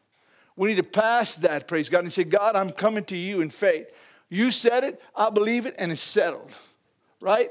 We 0.57 0.69
need 0.71 0.77
to 0.77 0.83
pass 0.83 1.35
that, 1.37 1.69
praise 1.69 1.89
God, 1.89 2.05
and 2.05 2.13
say, 2.13 2.25
God, 2.25 2.57
I'm 2.57 2.71
coming 2.71 3.05
to 3.05 3.17
you 3.17 3.41
in 3.41 3.51
faith. 3.51 3.87
You 4.29 4.51
said 4.51 4.85
it, 4.85 5.01
I 5.15 5.31
believe 5.31 5.67
it, 5.67 5.75
and 5.79 5.93
it's 5.93 6.01
settled. 6.01 6.51
Right? 7.21 7.51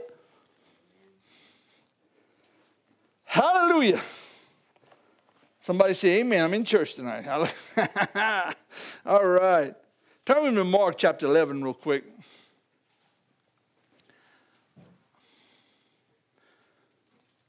Hallelujah. 3.23 4.01
Somebody 5.61 5.93
say, 5.93 6.19
Amen. 6.19 6.43
I'm 6.43 6.53
in 6.55 6.65
church 6.65 6.95
tonight. 6.95 7.27
All 9.05 9.25
right. 9.25 9.73
Turn 10.25 10.43
with 10.43 10.53
me 10.53 10.59
to 10.59 10.63
Mark 10.65 10.97
chapter 10.97 11.27
11 11.27 11.63
real 11.63 11.73
quick. 11.73 12.03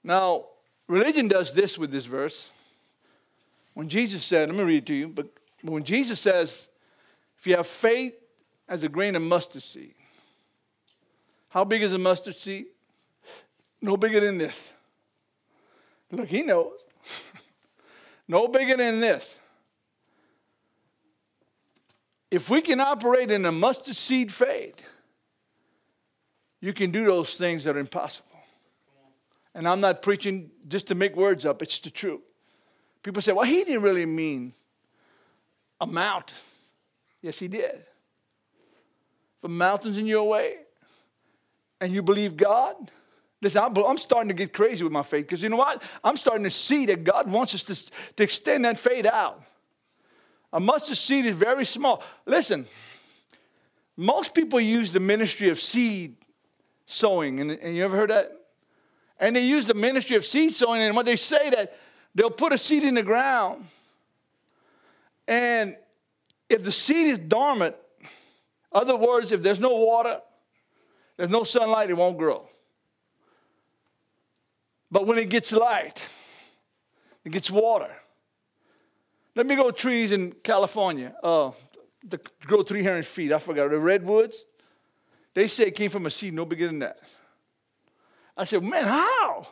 Now, 0.04 0.46
religion 0.88 1.28
does 1.28 1.54
this 1.54 1.78
with 1.78 1.90
this 1.90 2.04
verse. 2.04 2.50
When 3.74 3.88
Jesus 3.88 4.24
said, 4.24 4.48
let 4.48 4.58
me 4.58 4.64
read 4.64 4.82
it 4.82 4.86
to 4.86 4.94
you, 4.94 5.08
but 5.08 5.28
when 5.62 5.82
Jesus 5.82 6.20
says, 6.20 6.68
if 7.38 7.46
you 7.46 7.56
have 7.56 7.66
faith 7.66 8.14
as 8.68 8.84
a 8.84 8.88
grain 8.88 9.16
of 9.16 9.22
mustard 9.22 9.62
seed, 9.62 9.94
how 11.48 11.64
big 11.64 11.82
is 11.82 11.92
a 11.92 11.98
mustard 11.98 12.36
seed? 12.36 12.66
No 13.80 13.96
bigger 13.96 14.20
than 14.20 14.38
this. 14.38 14.70
Look, 16.10 16.28
he 16.28 16.42
knows. 16.42 16.78
no 18.28 18.48
bigger 18.48 18.76
than 18.76 19.00
this. 19.00 19.36
If 22.30 22.48
we 22.48 22.62
can 22.62 22.80
operate 22.80 23.30
in 23.30 23.44
a 23.44 23.52
mustard 23.52 23.94
seed 23.94 24.32
faith, 24.32 24.82
you 26.60 26.72
can 26.72 26.90
do 26.90 27.04
those 27.04 27.34
things 27.34 27.64
that 27.64 27.76
are 27.76 27.80
impossible. 27.80 28.28
And 29.54 29.68
I'm 29.68 29.80
not 29.80 30.00
preaching 30.00 30.50
just 30.66 30.86
to 30.86 30.94
make 30.94 31.14
words 31.14 31.44
up, 31.44 31.60
it's 31.60 31.78
the 31.80 31.90
truth. 31.90 32.22
People 33.02 33.20
say, 33.20 33.32
well, 33.32 33.44
he 33.44 33.64
didn't 33.64 33.82
really 33.82 34.06
mean 34.06 34.54
amount. 35.80 36.32
Yes, 37.20 37.38
he 37.38 37.48
did. 37.48 37.74
If 37.74 39.44
a 39.44 39.48
mountain's 39.48 39.98
in 39.98 40.06
your 40.06 40.28
way 40.28 40.56
and 41.80 41.92
you 41.92 42.02
believe 42.02 42.36
God, 42.36 42.90
listen, 43.42 43.62
I'm 43.62 43.98
starting 43.98 44.28
to 44.28 44.34
get 44.34 44.52
crazy 44.52 44.84
with 44.84 44.92
my 44.92 45.02
faith 45.02 45.26
because 45.26 45.42
you 45.42 45.48
know 45.48 45.56
what? 45.56 45.82
I'm 46.02 46.16
starting 46.16 46.44
to 46.44 46.50
see 46.50 46.86
that 46.86 47.04
God 47.04 47.30
wants 47.30 47.54
us 47.54 47.64
to, 47.64 48.14
to 48.16 48.22
extend 48.22 48.64
that 48.64 48.78
faith 48.78 49.04
out. 49.04 49.42
A 50.52 50.60
mustard 50.60 50.96
seed 50.96 51.26
is 51.26 51.34
very 51.34 51.64
small. 51.64 52.02
Listen, 52.24 52.66
most 53.96 54.34
people 54.34 54.60
use 54.60 54.92
the 54.92 55.00
ministry 55.00 55.48
of 55.48 55.60
seed 55.60 56.16
sowing, 56.86 57.40
and, 57.40 57.50
and 57.50 57.74
you 57.76 57.84
ever 57.84 57.96
heard 57.96 58.10
that? 58.10 58.32
And 59.18 59.34
they 59.34 59.44
use 59.44 59.66
the 59.66 59.74
ministry 59.74 60.16
of 60.16 60.24
seed 60.24 60.54
sowing, 60.54 60.82
and 60.82 60.94
what 60.94 61.06
they 61.06 61.16
say 61.16 61.50
that 61.50 61.76
they'll 62.14 62.30
put 62.30 62.52
a 62.52 62.58
seed 62.58 62.84
in 62.84 62.94
the 62.94 63.02
ground, 63.02 63.64
and 65.26 65.76
if 66.48 66.62
the 66.64 66.72
seed 66.72 67.06
is 67.06 67.18
dormant, 67.18 67.74
other 68.70 68.96
words, 68.96 69.32
if 69.32 69.42
there's 69.42 69.60
no 69.60 69.74
water, 69.74 70.20
there's 71.16 71.30
no 71.30 71.44
sunlight, 71.44 71.90
it 71.90 71.94
won't 71.94 72.18
grow. 72.18 72.46
But 74.92 75.06
when 75.06 75.16
it 75.16 75.30
gets 75.30 75.50
light, 75.52 76.06
it 77.24 77.32
gets 77.32 77.50
water. 77.50 77.90
Let 79.34 79.46
me 79.46 79.56
go 79.56 79.70
trees 79.70 80.12
in 80.12 80.32
California. 80.44 81.14
Uh, 81.22 81.52
the 82.04 82.20
grow 82.42 82.62
300 82.62 83.06
feet. 83.06 83.32
I 83.32 83.38
forgot 83.38 83.70
the 83.70 83.78
redwoods. 83.78 84.44
They 85.32 85.46
say 85.46 85.64
it 85.64 85.74
came 85.74 85.88
from 85.88 86.04
a 86.04 86.10
seed 86.10 86.34
no 86.34 86.44
bigger 86.44 86.66
than 86.66 86.80
that. 86.80 86.98
I 88.36 88.44
said, 88.44 88.62
man, 88.62 88.84
how? 88.84 89.46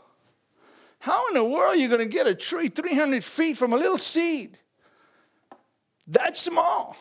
How 0.99 1.29
in 1.29 1.35
the 1.35 1.45
world 1.45 1.75
are 1.75 1.77
you 1.77 1.89
going 1.89 2.01
to 2.01 2.13
get 2.13 2.27
a 2.27 2.35
tree 2.35 2.69
300 2.69 3.25
feet 3.25 3.57
from 3.57 3.73
a 3.73 3.77
little 3.77 3.97
seed? 3.97 4.59
That 6.09 6.37
small. 6.37 6.97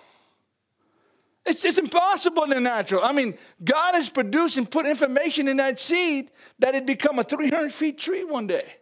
It's, 1.49 1.65
it's 1.65 1.79
impossible 1.79 2.43
in 2.43 2.51
the 2.51 2.59
natural. 2.59 3.03
I 3.03 3.11
mean, 3.11 3.35
God 3.63 3.95
has 3.95 4.07
produced 4.07 4.57
and 4.57 4.69
put 4.69 4.85
information 4.85 5.47
in 5.47 5.57
that 5.57 5.79
seed 5.79 6.29
that 6.59 6.75
it 6.75 6.85
become 6.85 7.17
a 7.17 7.23
300 7.23 7.73
feet 7.73 7.97
tree 7.97 8.23
one 8.23 8.45
day. 8.45 8.75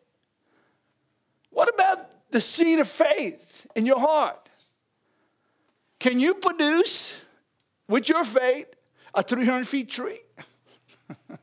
What 1.49 1.73
about 1.73 2.09
the 2.29 2.41
seed 2.41 2.79
of 2.79 2.89
faith 2.89 3.65
in 3.73 3.85
your 3.85 4.01
heart? 4.01 4.49
Can 5.97 6.19
you 6.19 6.33
produce 6.33 7.17
with 7.87 8.09
your 8.09 8.25
faith 8.25 8.67
a 9.13 9.23
300 9.23 9.65
feet 9.65 9.89
tree? 9.89 10.19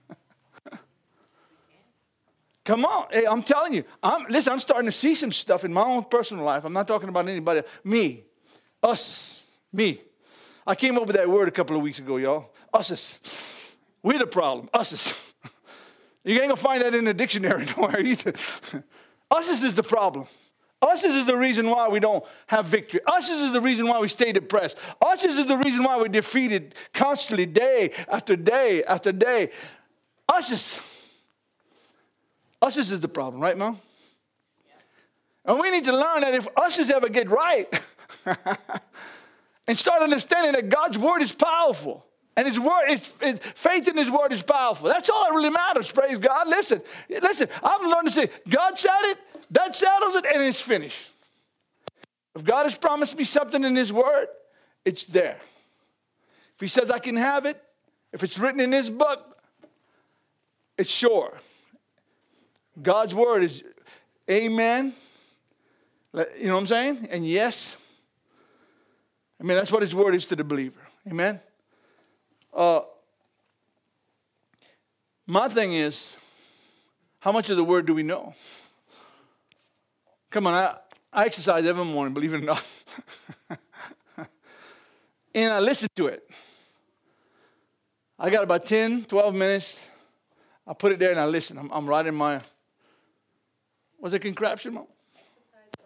Come 2.66 2.84
on. 2.84 3.06
Hey, 3.10 3.24
I'm 3.26 3.42
telling 3.42 3.72
you. 3.72 3.84
I'm, 4.02 4.26
listen, 4.28 4.52
I'm 4.52 4.58
starting 4.58 4.84
to 4.86 4.92
see 4.92 5.14
some 5.14 5.32
stuff 5.32 5.64
in 5.64 5.72
my 5.72 5.84
own 5.84 6.04
personal 6.04 6.44
life. 6.44 6.66
I'm 6.66 6.74
not 6.74 6.86
talking 6.86 7.08
about 7.08 7.26
anybody. 7.28 7.62
Me. 7.82 8.24
Us. 8.82 9.42
Me. 9.72 10.02
I 10.66 10.74
came 10.74 10.96
up 10.96 11.06
with 11.06 11.16
that 11.16 11.28
word 11.28 11.48
a 11.48 11.50
couple 11.50 11.76
of 11.76 11.82
weeks 11.82 11.98
ago, 11.98 12.16
y'all. 12.16 12.50
Us. 12.72 13.74
We're 14.02 14.18
the 14.18 14.26
problem. 14.26 14.68
Us. 14.72 15.32
You 16.26 16.36
ain't 16.36 16.44
gonna 16.44 16.56
find 16.56 16.82
that 16.82 16.94
in 16.94 17.04
the 17.04 17.12
dictionary 17.12 17.66
nowhere 17.76 18.00
either. 18.00 18.32
Us 19.30 19.62
is 19.62 19.74
the 19.74 19.82
problem. 19.82 20.24
Us 20.80 21.04
is 21.04 21.26
the 21.26 21.36
reason 21.36 21.68
why 21.68 21.88
we 21.88 22.00
don't 22.00 22.24
have 22.46 22.64
victory. 22.64 23.00
Us 23.06 23.28
is 23.28 23.52
the 23.52 23.60
reason 23.60 23.86
why 23.86 23.98
we 23.98 24.08
stay 24.08 24.32
depressed. 24.32 24.78
Us 25.02 25.24
is 25.24 25.46
the 25.46 25.56
reason 25.58 25.84
why 25.84 25.98
we're 25.98 26.08
defeated 26.08 26.74
constantly, 26.94 27.44
day 27.44 27.90
after 28.08 28.36
day 28.36 28.82
after 28.84 29.12
day. 29.12 29.50
Us 30.26 30.50
is. 30.50 31.10
Us 32.62 32.78
is 32.78 32.98
the 33.00 33.08
problem, 33.08 33.42
right, 33.42 33.56
Mom? 33.56 33.78
And 35.44 35.60
we 35.60 35.70
need 35.70 35.84
to 35.84 35.92
learn 35.92 36.22
that 36.22 36.34
if 36.34 36.48
us 36.56 36.88
ever 36.88 37.10
get 37.10 37.28
right 37.28 37.68
and 39.66 39.76
start 39.76 40.02
understanding 40.02 40.52
that 40.52 40.68
God's 40.68 40.98
word 40.98 41.22
is 41.22 41.32
powerful 41.32 42.04
and 42.36 42.46
his 42.46 42.58
word 42.58 42.86
is, 42.90 43.06
faith 43.54 43.86
in 43.86 43.96
his 43.96 44.10
word 44.10 44.32
is 44.32 44.42
powerful. 44.42 44.88
That's 44.88 45.08
all 45.08 45.24
that 45.24 45.34
really 45.34 45.50
matters. 45.50 45.90
Praise 45.90 46.18
God. 46.18 46.48
Listen, 46.48 46.82
listen, 47.08 47.48
I've 47.62 47.82
learned 47.82 48.08
to 48.08 48.10
say, 48.10 48.28
God 48.48 48.78
said 48.78 48.90
it, 49.02 49.18
that 49.52 49.76
settles 49.76 50.16
it, 50.16 50.26
and 50.32 50.42
it's 50.42 50.60
finished. 50.60 51.10
If 52.34 52.44
God 52.44 52.64
has 52.64 52.74
promised 52.74 53.16
me 53.16 53.22
something 53.24 53.62
in 53.62 53.76
his 53.76 53.92
word, 53.92 54.26
it's 54.84 55.06
there. 55.06 55.38
If 56.56 56.60
he 56.60 56.66
says 56.66 56.90
I 56.90 56.98
can 56.98 57.16
have 57.16 57.46
it, 57.46 57.62
if 58.12 58.24
it's 58.24 58.38
written 58.38 58.60
in 58.60 58.72
his 58.72 58.90
book, 58.90 59.38
it's 60.76 60.90
sure. 60.90 61.38
God's 62.82 63.14
word 63.14 63.44
is 63.44 63.62
amen. 64.28 64.92
You 66.12 66.46
know 66.48 66.54
what 66.54 66.60
I'm 66.60 66.66
saying? 66.66 67.08
And 67.12 67.24
yes. 67.24 67.76
I 69.40 69.44
mean, 69.44 69.56
that's 69.56 69.72
what 69.72 69.82
his 69.82 69.94
word 69.94 70.14
is 70.14 70.26
to 70.28 70.36
the 70.36 70.44
believer. 70.44 70.80
Amen. 71.08 71.40
Uh, 72.52 72.80
my 75.26 75.48
thing 75.48 75.72
is, 75.72 76.16
how 77.20 77.32
much 77.32 77.50
of 77.50 77.56
the 77.56 77.64
word 77.64 77.86
do 77.86 77.94
we 77.94 78.02
know? 78.02 78.34
Come 80.30 80.46
on, 80.46 80.54
I, 80.54 80.76
I 81.12 81.24
exercise 81.26 81.64
every 81.64 81.84
morning, 81.84 82.14
believe 82.14 82.34
it 82.34 82.38
or 82.38 82.40
not. 82.40 82.66
and 85.34 85.52
I 85.52 85.60
listen 85.60 85.88
to 85.96 86.06
it. 86.08 86.28
I 88.18 88.30
got 88.30 88.44
about 88.44 88.64
10, 88.66 89.04
12 89.04 89.34
minutes. 89.34 89.88
I 90.66 90.74
put 90.74 90.92
it 90.92 90.98
there 90.98 91.10
and 91.10 91.20
I 91.20 91.26
listen. 91.26 91.58
I'm, 91.58 91.70
I'm 91.70 92.14
my 92.14 92.40
was 94.04 94.12
it 94.12 94.18
contraption? 94.18 94.78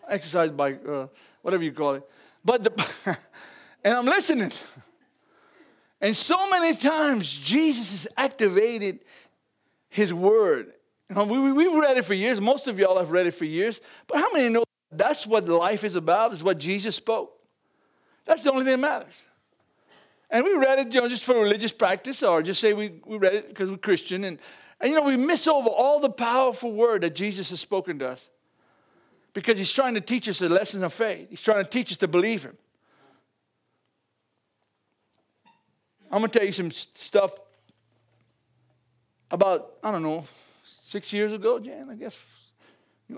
Exercise 0.08 0.50
bike, 0.50 0.80
uh, 0.88 1.06
whatever 1.40 1.62
you 1.62 1.70
call 1.70 1.92
it. 1.92 2.02
But 2.44 2.64
the, 2.64 3.18
and 3.84 3.94
I'm 3.94 4.06
listening. 4.06 4.52
And 6.00 6.16
so 6.16 6.48
many 6.50 6.76
times 6.76 7.32
Jesus 7.32 7.90
has 7.90 8.08
activated 8.16 9.00
his 9.88 10.14
word. 10.14 10.72
You 11.08 11.16
know, 11.16 11.24
we, 11.24 11.52
we've 11.52 11.74
read 11.74 11.96
it 11.96 12.04
for 12.04 12.14
years. 12.14 12.40
Most 12.40 12.68
of 12.68 12.78
y'all 12.78 12.98
have 12.98 13.10
read 13.10 13.26
it 13.26 13.32
for 13.32 13.44
years. 13.44 13.80
But 14.06 14.18
how 14.18 14.32
many 14.32 14.48
know 14.48 14.64
that's 14.92 15.26
what 15.26 15.46
life 15.48 15.84
is 15.84 15.96
about, 15.96 16.32
is 16.32 16.44
what 16.44 16.58
Jesus 16.58 16.96
spoke? 16.96 17.32
That's 18.24 18.42
the 18.42 18.52
only 18.52 18.64
thing 18.64 18.80
that 18.80 18.88
matters. 18.88 19.24
And 20.30 20.44
we 20.44 20.54
read 20.54 20.78
it, 20.78 20.94
you 20.94 21.00
know, 21.00 21.08
just 21.08 21.24
for 21.24 21.34
religious 21.34 21.72
practice, 21.72 22.22
or 22.22 22.42
just 22.42 22.60
say 22.60 22.74
we, 22.74 23.00
we 23.06 23.16
read 23.16 23.34
it 23.34 23.48
because 23.48 23.70
we're 23.70 23.78
Christian. 23.78 24.24
And 24.24 24.38
and 24.80 24.90
you 24.90 24.96
know, 24.96 25.06
we 25.06 25.16
miss 25.16 25.46
over 25.48 25.68
all 25.68 25.98
the 25.98 26.10
powerful 26.10 26.72
word 26.72 27.02
that 27.02 27.14
Jesus 27.14 27.50
has 27.50 27.60
spoken 27.60 27.98
to 28.00 28.10
us 28.10 28.28
because 29.38 29.56
he's 29.56 29.72
trying 29.72 29.94
to 29.94 30.00
teach 30.00 30.28
us 30.28 30.42
a 30.42 30.48
lesson 30.48 30.82
of 30.82 30.92
faith. 30.92 31.28
He's 31.30 31.40
trying 31.40 31.62
to 31.62 31.70
teach 31.70 31.92
us 31.92 31.96
to 31.98 32.08
believe 32.08 32.42
him. 32.42 32.56
I'm 36.10 36.18
going 36.18 36.28
to 36.28 36.38
tell 36.38 36.44
you 36.44 36.52
some 36.52 36.72
stuff 36.72 37.34
about, 39.30 39.74
I 39.84 39.92
don't 39.92 40.02
know, 40.02 40.24
six 40.64 41.12
years 41.12 41.32
ago, 41.32 41.60
Jan, 41.60 41.88
I 41.88 41.94
guess. 41.94 42.20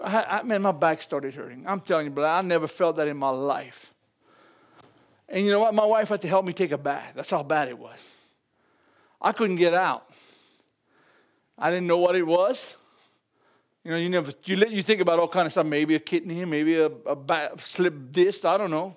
I, 0.05 0.25
I, 0.25 0.43
man, 0.43 0.61
my 0.61 0.73
back 0.73 1.00
started 1.00 1.35
hurting. 1.35 1.65
I'm 1.67 1.81
telling 1.81 2.05
you, 2.07 2.12
brother, 2.12 2.29
I 2.29 2.43
never 2.43 2.67
felt 2.67 2.97
that 2.97 3.09
in 3.09 3.17
my 3.17 3.31
life. 3.31 3.95
And 5.27 5.47
you 5.47 5.50
know 5.50 5.61
what? 5.61 5.73
My 5.73 5.87
wife 5.87 6.11
had 6.11 6.21
to 6.21 6.29
help 6.29 6.45
me 6.45 6.53
take 6.53 6.73
a 6.73 6.79
bath. 6.79 7.12
That's 7.15 7.31
how 7.31 7.43
bad 7.43 7.69
it 7.69 7.79
was. 7.79 8.05
I 9.23 9.33
couldn't 9.33 9.57
get 9.57 9.73
out. 9.73 10.07
I 11.57 11.71
didn't 11.71 11.87
know 11.87 11.99
what 11.99 12.15
it 12.15 12.27
was. 12.27 12.77
You 13.85 13.93
know, 13.93 13.97
you 13.97 14.09
never 14.11 14.33
you 14.45 14.57
let 14.57 14.71
you 14.71 14.83
think 14.83 15.01
about 15.01 15.19
all 15.19 15.29
kind 15.29 15.47
of 15.47 15.53
stuff. 15.53 15.67
Maybe 15.67 15.95
a 15.95 16.01
kidney, 16.01 16.45
maybe 16.45 16.79
a, 16.79 16.87
a 16.89 17.51
slip 17.59 18.13
disc. 18.13 18.45
I 18.45 18.59
don't 18.59 18.71
know. 18.71 18.97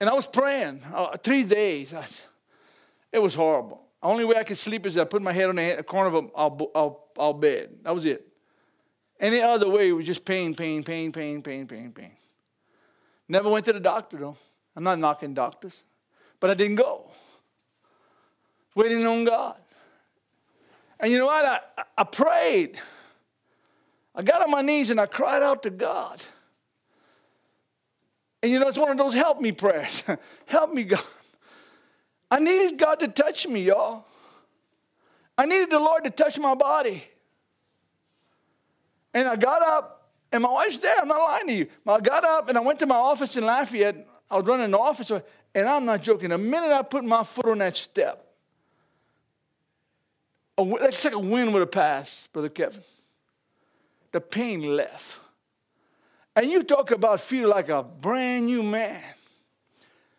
And 0.00 0.08
I 0.08 0.14
was 0.14 0.26
praying 0.26 0.82
uh, 0.94 1.16
three 1.16 1.42
days. 1.42 1.92
I, 1.92 2.06
it 3.10 3.18
was 3.18 3.34
horrible. 3.34 3.82
Only 4.02 4.24
way 4.24 4.36
I 4.36 4.44
could 4.44 4.58
sleep 4.58 4.86
is 4.86 4.96
I 4.98 5.04
put 5.04 5.22
my 5.22 5.32
head 5.32 5.48
on 5.48 5.56
the 5.56 5.82
corner 5.82 6.14
of 6.16 6.30
our, 6.74 6.96
our, 7.18 7.34
bed. 7.34 7.70
That 7.82 7.94
was 7.94 8.04
it. 8.04 8.26
Any 9.18 9.40
other 9.40 9.68
way, 9.68 9.90
was 9.92 10.06
just 10.06 10.24
pain, 10.24 10.54
pain, 10.54 10.84
pain, 10.84 11.10
pain, 11.10 11.42
pain, 11.42 11.66
pain, 11.66 11.90
pain. 11.92 12.12
Never 13.28 13.48
went 13.48 13.64
to 13.64 13.72
the 13.72 13.80
doctor 13.80 14.18
though. 14.18 14.36
I'm 14.76 14.84
not 14.84 14.98
knocking 14.98 15.34
doctors. 15.34 15.82
But 16.38 16.50
I 16.50 16.54
didn't 16.54 16.76
go. 16.76 17.10
Waiting 18.74 19.04
on 19.06 19.24
God. 19.24 19.56
And 21.00 21.10
you 21.10 21.18
know 21.18 21.26
what? 21.26 21.44
I, 21.44 21.60
I 21.96 22.04
prayed. 22.04 22.78
I 24.16 24.22
got 24.22 24.40
on 24.42 24.50
my 24.50 24.62
knees 24.62 24.88
and 24.88 24.98
I 24.98 25.06
cried 25.06 25.42
out 25.42 25.62
to 25.64 25.70
God. 25.70 26.22
And 28.42 28.50
you 28.50 28.58
know, 28.58 28.66
it's 28.66 28.78
one 28.78 28.90
of 28.90 28.96
those 28.96 29.12
help 29.12 29.40
me 29.40 29.52
prayers. 29.52 30.02
help 30.46 30.72
me, 30.72 30.84
God. 30.84 31.04
I 32.30 32.38
needed 32.38 32.78
God 32.78 33.00
to 33.00 33.08
touch 33.08 33.46
me, 33.46 33.62
y'all. 33.62 34.04
I 35.36 35.44
needed 35.44 35.70
the 35.70 35.78
Lord 35.78 36.04
to 36.04 36.10
touch 36.10 36.38
my 36.38 36.54
body. 36.54 37.04
And 39.12 39.28
I 39.28 39.36
got 39.36 39.62
up, 39.62 40.10
and 40.32 40.42
my 40.42 40.50
wife's 40.50 40.78
there. 40.80 40.96
I'm 41.00 41.08
not 41.08 41.18
lying 41.18 41.46
to 41.48 41.52
you. 41.52 41.66
I 41.86 42.00
got 42.00 42.24
up 42.24 42.48
and 42.48 42.56
I 42.56 42.60
went 42.60 42.78
to 42.80 42.86
my 42.86 42.96
office 42.96 43.36
in 43.36 43.44
Lafayette. 43.44 44.06
I 44.30 44.36
was 44.38 44.46
running 44.46 44.70
the 44.70 44.78
office, 44.78 45.10
and 45.10 45.68
I'm 45.68 45.84
not 45.84 46.02
joking. 46.02 46.30
The 46.30 46.38
minute 46.38 46.72
I 46.72 46.82
put 46.82 47.04
my 47.04 47.22
foot 47.22 47.46
on 47.46 47.58
that 47.58 47.76
step, 47.76 48.24
it's 50.58 51.04
like 51.04 51.14
a 51.14 51.18
wind 51.18 51.52
would 51.52 51.60
have 51.60 51.70
passed, 51.70 52.32
Brother 52.32 52.48
Kevin. 52.48 52.82
The 54.16 54.20
pain 54.22 54.62
left. 54.74 55.20
And 56.34 56.50
you 56.50 56.62
talk 56.62 56.90
about 56.90 57.20
feel 57.20 57.50
like 57.50 57.68
a 57.68 57.82
brand 57.82 58.46
new 58.46 58.62
man. 58.62 59.02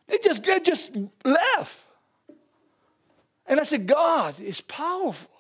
It 0.08 0.22
just, 0.22 0.46
it 0.46 0.64
just 0.64 0.92
left. 1.26 1.84
And 3.48 3.60
I 3.60 3.64
said, 3.64 3.88
God 3.88 4.40
is 4.40 4.62
powerful. 4.62 5.32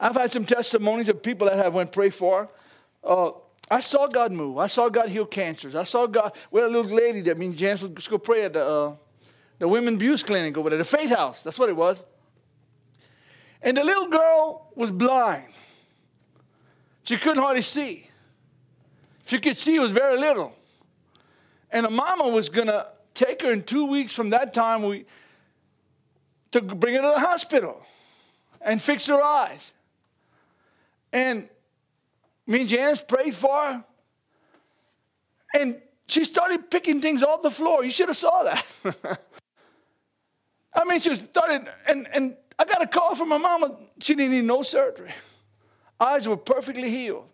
I've 0.00 0.16
had 0.16 0.32
some 0.32 0.44
testimonies 0.44 1.08
of 1.08 1.22
people 1.22 1.46
that 1.46 1.56
have 1.58 1.76
went 1.76 1.92
pray 1.92 2.10
for. 2.10 2.48
Uh, 3.04 3.30
I 3.70 3.78
saw 3.78 4.08
God 4.08 4.32
move. 4.32 4.58
I 4.58 4.66
saw 4.66 4.88
God 4.88 5.10
heal 5.10 5.26
cancers. 5.26 5.76
I 5.76 5.84
saw 5.84 6.08
God. 6.08 6.32
We 6.50 6.60
had 6.60 6.70
a 6.70 6.72
little 6.72 6.90
lady 6.90 7.20
that 7.20 7.38
means 7.38 7.56
Janice 7.56 7.82
would 7.82 8.04
go 8.10 8.18
pray 8.18 8.46
at 8.46 8.54
the, 8.54 8.66
uh, 8.66 8.96
the 9.60 9.68
women 9.68 9.94
abuse 9.94 10.24
clinic 10.24 10.58
over 10.58 10.70
there, 10.70 10.78
the 10.78 10.84
Faith 10.84 11.10
House. 11.10 11.44
That's 11.44 11.56
what 11.60 11.68
it 11.68 11.76
was. 11.76 12.02
And 13.62 13.76
the 13.76 13.84
little 13.84 14.08
girl 14.08 14.72
was 14.74 14.90
blind. 14.90 15.46
She 17.04 17.16
couldn't 17.16 17.42
hardly 17.42 17.62
see. 17.62 18.08
If 19.22 19.30
she 19.30 19.38
could 19.38 19.56
see, 19.56 19.76
it 19.76 19.80
was 19.80 19.92
very 19.92 20.18
little. 20.18 20.54
And 21.70 21.86
the 21.86 21.90
mama 21.90 22.28
was 22.28 22.48
going 22.48 22.68
to 22.68 22.86
take 23.14 23.42
her 23.42 23.52
in 23.52 23.62
two 23.62 23.86
weeks 23.86 24.12
from 24.12 24.30
that 24.30 24.52
time. 24.52 24.82
We, 24.82 25.06
to 26.52 26.60
bring 26.60 26.94
her 26.94 27.02
to 27.02 27.12
the 27.14 27.20
hospital 27.20 27.82
and 28.60 28.80
fix 28.80 29.06
her 29.06 29.22
eyes. 29.22 29.72
And 31.12 31.48
me 32.46 32.60
and 32.60 32.68
Janice 32.68 33.02
prayed 33.02 33.34
for 33.34 33.54
her. 33.54 33.84
And 35.54 35.80
she 36.06 36.24
started 36.24 36.70
picking 36.70 37.00
things 37.00 37.22
off 37.22 37.42
the 37.42 37.50
floor. 37.50 37.84
You 37.84 37.90
should 37.90 38.08
have 38.08 38.16
saw 38.16 38.42
that. 38.44 38.64
I 40.74 40.84
mean, 40.84 41.00
she 41.00 41.10
was 41.10 41.18
started, 41.18 41.68
and, 41.86 42.06
and 42.12 42.36
I 42.58 42.64
got 42.64 42.82
a 42.82 42.86
call 42.86 43.14
from 43.14 43.28
my 43.28 43.38
mama. 43.38 43.76
She 44.00 44.14
didn't 44.14 44.32
need 44.32 44.44
no 44.44 44.62
surgery. 44.62 45.12
Eyes 46.00 46.28
were 46.28 46.36
perfectly 46.36 46.90
healed. 46.90 47.28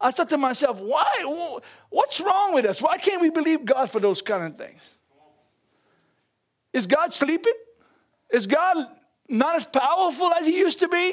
I 0.00 0.10
thought 0.10 0.28
to 0.30 0.38
myself, 0.38 0.80
why? 0.80 1.60
What's 1.88 2.20
wrong 2.20 2.54
with 2.54 2.64
us? 2.64 2.82
Why 2.82 2.98
can't 2.98 3.22
we 3.22 3.30
believe 3.30 3.64
God 3.64 3.90
for 3.90 4.00
those 4.00 4.20
kind 4.20 4.44
of 4.44 4.58
things? 4.58 4.94
Is 6.72 6.86
God 6.86 7.14
sleeping? 7.14 7.52
Is 8.32 8.46
God 8.46 8.76
not 9.28 9.56
as 9.56 9.64
powerful 9.64 10.32
as 10.34 10.46
He 10.46 10.58
used 10.58 10.80
to 10.80 10.88
be? 10.88 11.12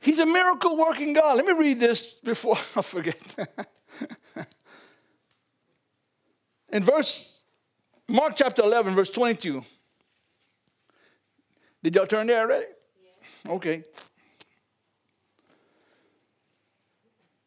He's 0.00 0.20
a 0.20 0.26
miracle 0.26 0.76
working 0.76 1.14
God. 1.14 1.36
Let 1.36 1.46
me 1.46 1.52
read 1.52 1.80
this 1.80 2.12
before 2.12 2.52
I 2.76 2.82
forget. 2.82 3.48
In 6.70 6.84
verse, 6.84 7.42
Mark 8.08 8.34
chapter 8.36 8.62
11, 8.62 8.94
verse 8.94 9.10
22. 9.10 9.64
Did 11.82 11.94
y'all 11.94 12.06
turn 12.06 12.26
there 12.26 12.42
already? 12.42 12.66
Yeah. 13.44 13.52
Okay. 13.52 13.82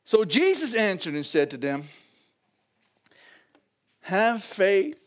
So 0.10 0.26
Jesus 0.26 0.74
answered 0.74 1.14
and 1.14 1.24
said 1.24 1.52
to 1.52 1.58
them, 1.58 1.84
Have 4.02 4.44
faith 4.44 5.00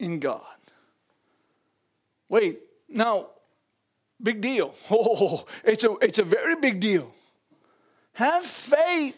in 0.00 0.18
God. 0.18 0.42
Wait, 2.28 2.58
now, 2.88 3.28
big 4.20 4.40
deal. 4.40 4.74
Oh, 4.90 5.44
it's 5.62 5.84
a, 5.84 5.92
it's 6.02 6.18
a 6.18 6.24
very 6.24 6.56
big 6.56 6.80
deal. 6.80 7.14
Have 8.14 8.44
faith 8.44 9.16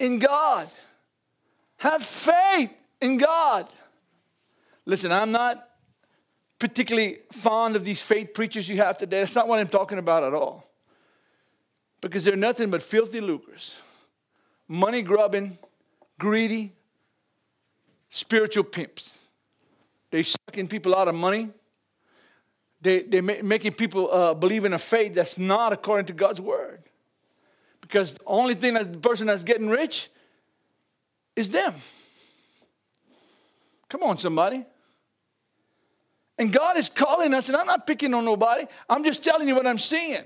in 0.00 0.18
God. 0.18 0.70
Have 1.76 2.02
faith 2.02 2.70
in 3.02 3.18
God. 3.18 3.68
Listen, 4.86 5.12
I'm 5.12 5.30
not 5.30 5.68
particularly 6.58 7.18
fond 7.32 7.76
of 7.76 7.84
these 7.84 8.00
faith 8.00 8.32
preachers 8.32 8.66
you 8.66 8.78
have 8.78 8.96
today. 8.96 9.20
That's 9.20 9.34
not 9.34 9.46
what 9.46 9.60
I'm 9.60 9.68
talking 9.68 9.98
about 9.98 10.24
at 10.24 10.32
all. 10.32 10.67
Because 12.00 12.24
they're 12.24 12.36
nothing 12.36 12.70
but 12.70 12.82
filthy 12.82 13.20
lucres, 13.20 13.78
money 14.68 15.02
grubbing, 15.02 15.58
greedy, 16.18 16.72
spiritual 18.08 18.64
pimps. 18.64 19.16
They're 20.10 20.22
sucking 20.22 20.68
people 20.68 20.94
out 20.94 21.08
of 21.08 21.14
money 21.14 21.50
they, 22.80 23.02
they're 23.02 23.22
making 23.22 23.72
people 23.72 24.10
uh, 24.10 24.34
believe 24.34 24.64
in 24.64 24.72
a 24.72 24.78
faith 24.78 25.14
that's 25.14 25.38
not 25.38 25.72
according 25.72 26.06
to 26.06 26.12
God's 26.12 26.40
word. 26.40 26.82
Because 27.80 28.14
the 28.14 28.24
only 28.26 28.54
thing 28.54 28.74
that 28.74 28.92
the 28.92 28.98
person 28.98 29.26
that's 29.26 29.42
getting 29.42 29.68
rich 29.68 30.10
is 31.34 31.50
them. 31.50 31.74
Come 33.88 34.02
on, 34.02 34.18
somebody. 34.18 34.64
And 36.38 36.52
God 36.52 36.76
is 36.76 36.88
calling 36.88 37.34
us, 37.34 37.48
and 37.48 37.56
I'm 37.56 37.66
not 37.66 37.86
picking 37.86 38.14
on 38.14 38.24
nobody, 38.24 38.64
I'm 38.88 39.02
just 39.02 39.24
telling 39.24 39.48
you 39.48 39.56
what 39.56 39.66
I'm 39.66 39.78
seeing. 39.78 40.22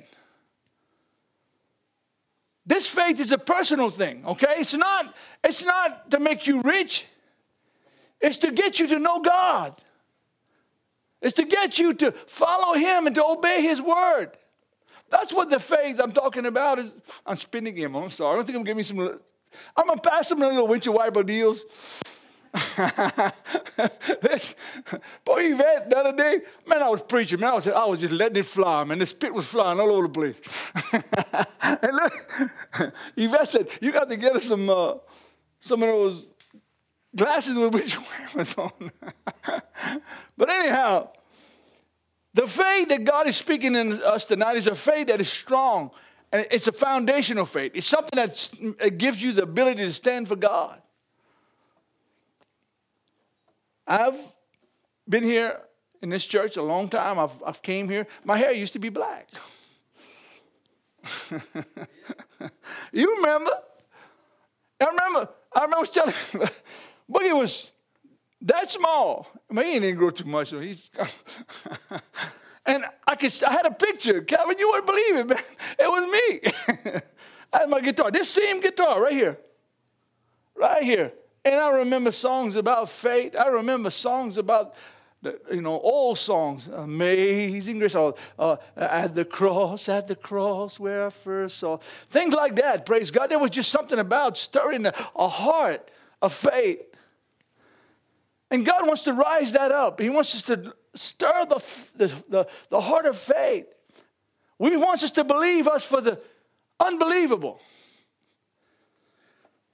This 2.65 2.87
faith 2.87 3.19
is 3.19 3.33
a 3.33 3.39
personal 3.39 3.91
thing, 3.91 4.25
okay? 4.25 4.55
It's 4.59 4.75
not, 4.75 5.15
it's 5.43 5.65
not 5.65 6.11
to 6.13 6.21
make 6.21 6.47
you 6.47 6.63
rich, 6.63 7.07
it's 8.21 8.37
to 8.39 8.53
get 8.53 8.79
you 8.79 8.87
to 8.89 8.99
know 8.99 9.21
God. 9.21 9.83
It's 11.21 11.35
to 11.35 11.45
get 11.45 11.79
you 11.79 11.95
to 11.95 12.13
follow 12.27 12.75
him 12.75 13.07
and 13.07 13.15
to 13.15 13.25
obey 13.25 13.63
his 13.63 13.81
word. 13.81 14.31
That's 15.09 15.33
what 15.33 15.51
the 15.51 15.61
faith 15.61 16.01
I'm 16.01 16.13
talking 16.13 16.47
about 16.47 16.79
is. 16.79 17.01
I'm 17.25 17.37
spinning 17.37 17.77
him. 17.77 17.95
I'm 17.95 18.11
sorry. 18.11 18.33
I 18.33 18.37
don't 18.37 18.47
think 18.47 18.59
I'm 18.59 18.65
giving 18.65 18.83
some. 18.83 18.99
I'm 18.99 19.87
gonna 19.87 20.01
pass 20.01 20.29
some 20.29 20.41
little 20.41 20.67
windshield 20.67 20.97
wiper 20.97 21.23
deals. 21.23 21.65
Boy, 25.25 25.53
Yvette, 25.53 25.89
the 25.89 25.97
other 25.97 26.15
day, 26.15 26.41
man, 26.67 26.83
I 26.83 26.91
was 26.91 27.01
preaching, 27.01 27.41
man, 27.41 27.51
I 27.51 27.55
was, 27.55 27.67
I 27.67 27.87
was 27.87 28.01
just 28.01 28.13
letting 28.13 28.37
it 28.37 28.45
fly, 28.45 28.85
man. 28.85 28.99
The 28.99 29.07
spit 29.07 29.33
was 29.33 29.47
flying 29.47 29.81
all 29.81 29.91
over 29.91 30.07
the 30.07 30.13
place. 30.13 30.71
and 31.63 31.97
look, 31.97 32.93
Yvette 33.17 33.49
said, 33.49 33.69
You 33.81 33.91
got 33.91 34.11
to 34.11 34.17
get 34.17 34.37
us 34.37 34.45
some, 34.45 34.69
uh, 34.69 34.97
some 35.61 35.83
of 35.83 35.89
those 35.89 36.31
glasses 37.17 37.57
with 37.57 37.73
which 37.73 37.97
was 38.35 38.55
on. 38.57 38.93
but 40.37 40.51
anyhow, 40.51 41.09
the 42.35 42.47
faith 42.47 42.91
that 42.91 43.05
God 43.05 43.29
is 43.29 43.37
speaking 43.37 43.75
in 43.75 44.03
us 44.03 44.27
tonight 44.27 44.57
is 44.57 44.67
a 44.67 44.75
faith 44.75 45.07
that 45.07 45.23
is 45.23 45.31
strong. 45.31 45.91
And 46.31 46.47
it's 46.51 46.67
a 46.67 46.73
foundational 46.73 47.45
faith. 47.45 47.73
It's 47.75 47.87
something 47.87 48.17
that 48.17 48.99
gives 48.99 49.23
you 49.23 49.33
the 49.33 49.43
ability 49.43 49.83
to 49.83 49.93
stand 49.93 50.29
for 50.29 50.37
God. 50.37 50.81
I've 53.87 54.33
been 55.09 55.25
here 55.25 55.61
in 56.01 56.11
this 56.11 56.27
church 56.27 56.57
a 56.57 56.63
long 56.63 56.89
time. 56.89 57.19
I've, 57.19 57.43
I've 57.45 57.63
came 57.63 57.89
here. 57.89 58.07
My 58.25 58.37
hair 58.37 58.53
used 58.53 58.73
to 58.75 58.79
be 58.79 58.89
black. 58.89 59.29
you 62.93 63.17
remember? 63.17 63.51
I 64.81 64.85
remember. 64.87 65.29
I 65.55 65.65
remember 65.65 65.87
telling 65.87 66.15
but 67.09 67.23
he 67.23 67.33
was 67.33 67.73
that 68.43 68.71
small. 68.71 69.29
I 69.51 69.55
mean, 69.55 69.67
he 69.67 69.81
didn't 69.81 69.99
grow 69.99 70.11
too 70.11 70.29
much, 70.29 70.49
so 70.49 70.61
he's. 70.61 70.91
and 72.67 72.85
I 73.07 73.15
could, 73.17 73.33
I 73.45 73.53
had 73.53 73.67
a 73.67 73.71
picture, 73.71 74.23
Calvin. 74.23 74.59
You 74.59 74.69
wouldn't 74.69 74.87
believe 74.87 75.17
it, 75.17 75.29
man. 75.29 75.39
It 75.79 75.91
was 75.91 76.11
me. 76.11 77.03
I 77.53 77.59
had 77.61 77.69
my 77.69 77.81
guitar, 77.81 78.11
this 78.11 78.31
same 78.31 78.61
guitar 78.61 79.03
right 79.03 79.13
here, 79.13 79.39
right 80.57 80.83
here. 80.83 81.13
And 81.45 81.55
I 81.57 81.71
remember 81.71 82.13
songs 82.13 82.57
about 82.57 82.89
faith. 82.89 83.37
I 83.39 83.49
remember 83.49 83.91
songs 83.91 84.39
about 84.39 84.75
you 85.51 85.61
know, 85.61 85.79
old 85.81 86.19
songs, 86.19 86.67
Amazing 86.67 87.79
Grace, 87.79 87.95
uh, 87.95 88.13
uh, 88.39 88.57
at 88.77 89.15
the 89.15 89.25
cross, 89.25 89.89
at 89.89 90.09
the 90.09 90.17
cross 90.17 90.81
where 90.81 91.07
I 91.07 91.11
first 91.11 91.59
saw. 91.59 91.79
Things 92.11 92.35
like 92.35 92.57
that, 92.57 92.85
praise 92.85 93.11
God. 93.11 93.31
There 93.31 93.39
was 93.39 93.51
just 93.51 93.71
something 93.71 93.99
about 93.99 94.37
stirring 94.37 94.85
a, 94.85 94.93
a 95.15 95.29
heart 95.29 95.89
of 96.21 96.33
faith. 96.33 96.83
And 98.51 98.67
God 98.67 98.87
wants 98.87 99.05
to 99.05 99.13
rise 99.13 99.53
that 99.53 99.71
up. 99.71 100.01
He 100.01 100.11
wants 100.11 100.35
us 100.35 100.43
to 100.43 100.75
stir 100.95 101.47
the, 101.47 101.63
the, 101.97 102.07
the, 102.29 102.49
the 102.69 102.81
heart 102.81 103.07
of 103.07 103.17
faith. 103.17 103.67
He 104.59 104.77
wants 104.77 105.03
us 105.03 105.11
to 105.13 105.25
believe 105.25 105.67
us 105.67 105.85
for 105.85 106.01
the 106.01 106.21
unbelievable. 106.79 107.61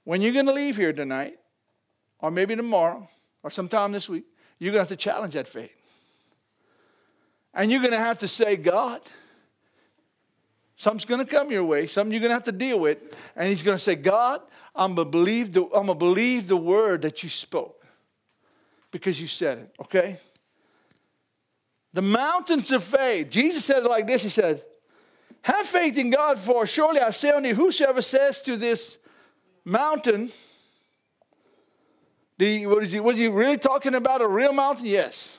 When 0.03 0.21
you're 0.21 0.33
going 0.33 0.45
to 0.45 0.53
leave 0.53 0.77
here 0.77 0.93
tonight, 0.93 1.38
or 2.21 2.31
maybe 2.31 2.55
tomorrow, 2.55 3.07
or 3.43 3.49
sometime 3.49 3.91
this 3.91 4.09
week, 4.09 4.25
you're 4.57 4.71
going 4.71 4.85
to 4.85 4.89
have 4.89 4.99
to 4.99 5.03
challenge 5.03 5.33
that 5.33 5.47
faith. 5.47 5.75
And 7.53 7.71
you're 7.71 7.81
going 7.81 7.93
to 7.93 7.99
have 7.99 8.19
to 8.19 8.27
say, 8.27 8.57
God, 8.57 9.01
something's 10.75 11.05
going 11.05 11.25
to 11.25 11.31
come 11.31 11.51
your 11.51 11.63
way, 11.63 11.87
something 11.87 12.11
you're 12.11 12.21
going 12.21 12.29
to 12.29 12.35
have 12.35 12.43
to 12.43 12.51
deal 12.51 12.79
with. 12.79 12.97
And 13.35 13.47
He's 13.47 13.63
going 13.63 13.77
to 13.77 13.83
say, 13.83 13.95
God, 13.95 14.41
I'm 14.75 14.95
going 14.95 15.07
to 15.07 15.11
believe 15.97 16.47
the, 16.47 16.57
word 16.57 17.01
that 17.01 17.23
you 17.23 17.29
spoke 17.29 17.85
because 18.91 19.19
you 19.19 19.27
said 19.27 19.57
it, 19.59 19.75
okay? 19.81 20.17
The 21.93 22.01
mountains 22.01 22.71
of 22.71 22.83
faith. 22.83 23.29
Jesus 23.29 23.65
said 23.65 23.83
it 23.83 23.89
like 23.89 24.07
this 24.07 24.23
He 24.23 24.29
said, 24.29 24.63
Have 25.43 25.65
faith 25.65 25.97
in 25.97 26.11
God, 26.11 26.37
for 26.37 26.65
surely 26.67 26.99
I 26.99 27.09
say 27.11 27.31
unto 27.31 27.49
you, 27.49 27.55
whosoever 27.55 28.01
says 28.01 28.41
to 28.41 28.57
this 28.57 28.97
mountain, 29.65 30.29
the, 32.39 32.65
what 32.67 32.83
is 32.83 32.93
he, 32.93 33.01
was 33.01 33.17
he 33.17 33.27
really 33.27 33.57
talking 33.57 33.93
about 33.93 34.21
a 34.21 34.27
real 34.27 34.53
mountain? 34.53 34.85
Yes. 34.85 35.37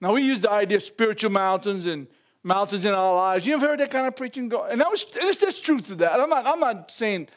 Now 0.00 0.12
we 0.12 0.22
use 0.22 0.40
the 0.40 0.50
idea 0.50 0.78
of 0.78 0.82
spiritual 0.82 1.30
mountains 1.30 1.86
and 1.86 2.08
mountains 2.42 2.84
in 2.84 2.92
our 2.92 3.14
lives. 3.14 3.46
You 3.46 3.54
ever 3.54 3.68
heard 3.68 3.78
that 3.78 3.92
kind 3.92 4.08
of 4.08 4.16
preaching 4.16 4.48
go? 4.48 4.64
And 4.64 4.80
that 4.80 4.90
was 4.90 5.06
there's, 5.14 5.38
there's 5.38 5.60
truth 5.60 5.86
to 5.86 5.94
that. 5.96 6.18
I'm 6.18 6.28
not, 6.28 6.44
I'm 6.44 6.58
not 6.58 6.90
saying, 6.90 7.28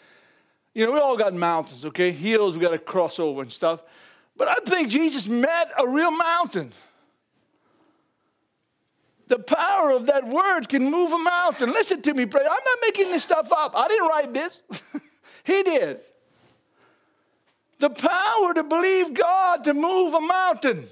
you 0.74 0.88
know, 0.88 0.94
we 0.94 1.00
all 1.00 1.16
got 1.16 1.36
mountains, 1.36 1.86
okay? 1.86 2.10
Hills 2.12 2.56
we 2.56 2.62
got 2.62 2.72
to 2.72 2.80
cross 2.80 3.20
over 3.20 3.44
and 3.44 3.52
stuff. 3.52 3.84
But 4.36 4.48
I 4.48 4.56
think 4.66 4.90
Jesus 4.90 5.28
met 5.28 5.72
a 5.78 5.88
real 5.88 6.10
mountain. 6.10 6.72
The 9.28 9.38
power 9.38 9.92
of 9.92 10.08
that 10.08 10.28
word 10.28 10.70
can 10.70 10.90
move 10.90 11.12
a 11.12 11.20
mountain. 11.20 11.72
Listen 11.72 12.02
to 12.02 12.16
me, 12.16 12.26
pray. 12.26 12.42
I'm 12.42 12.50
not 12.50 12.78
making 12.82 13.12
this 13.12 13.24
stuff 13.24 13.52
up. 13.56 13.74
I 13.76 13.88
didn't 13.88 14.08
write 14.08 14.34
this. 14.34 14.62
he 15.44 15.62
did. 15.62 16.00
The 17.82 17.90
power 17.90 18.54
to 18.54 18.64
believe 18.64 19.16
God 19.16 19.64
to 19.64 19.74
move 19.74 20.14
a 20.14 20.22
mountain. 20.22 20.84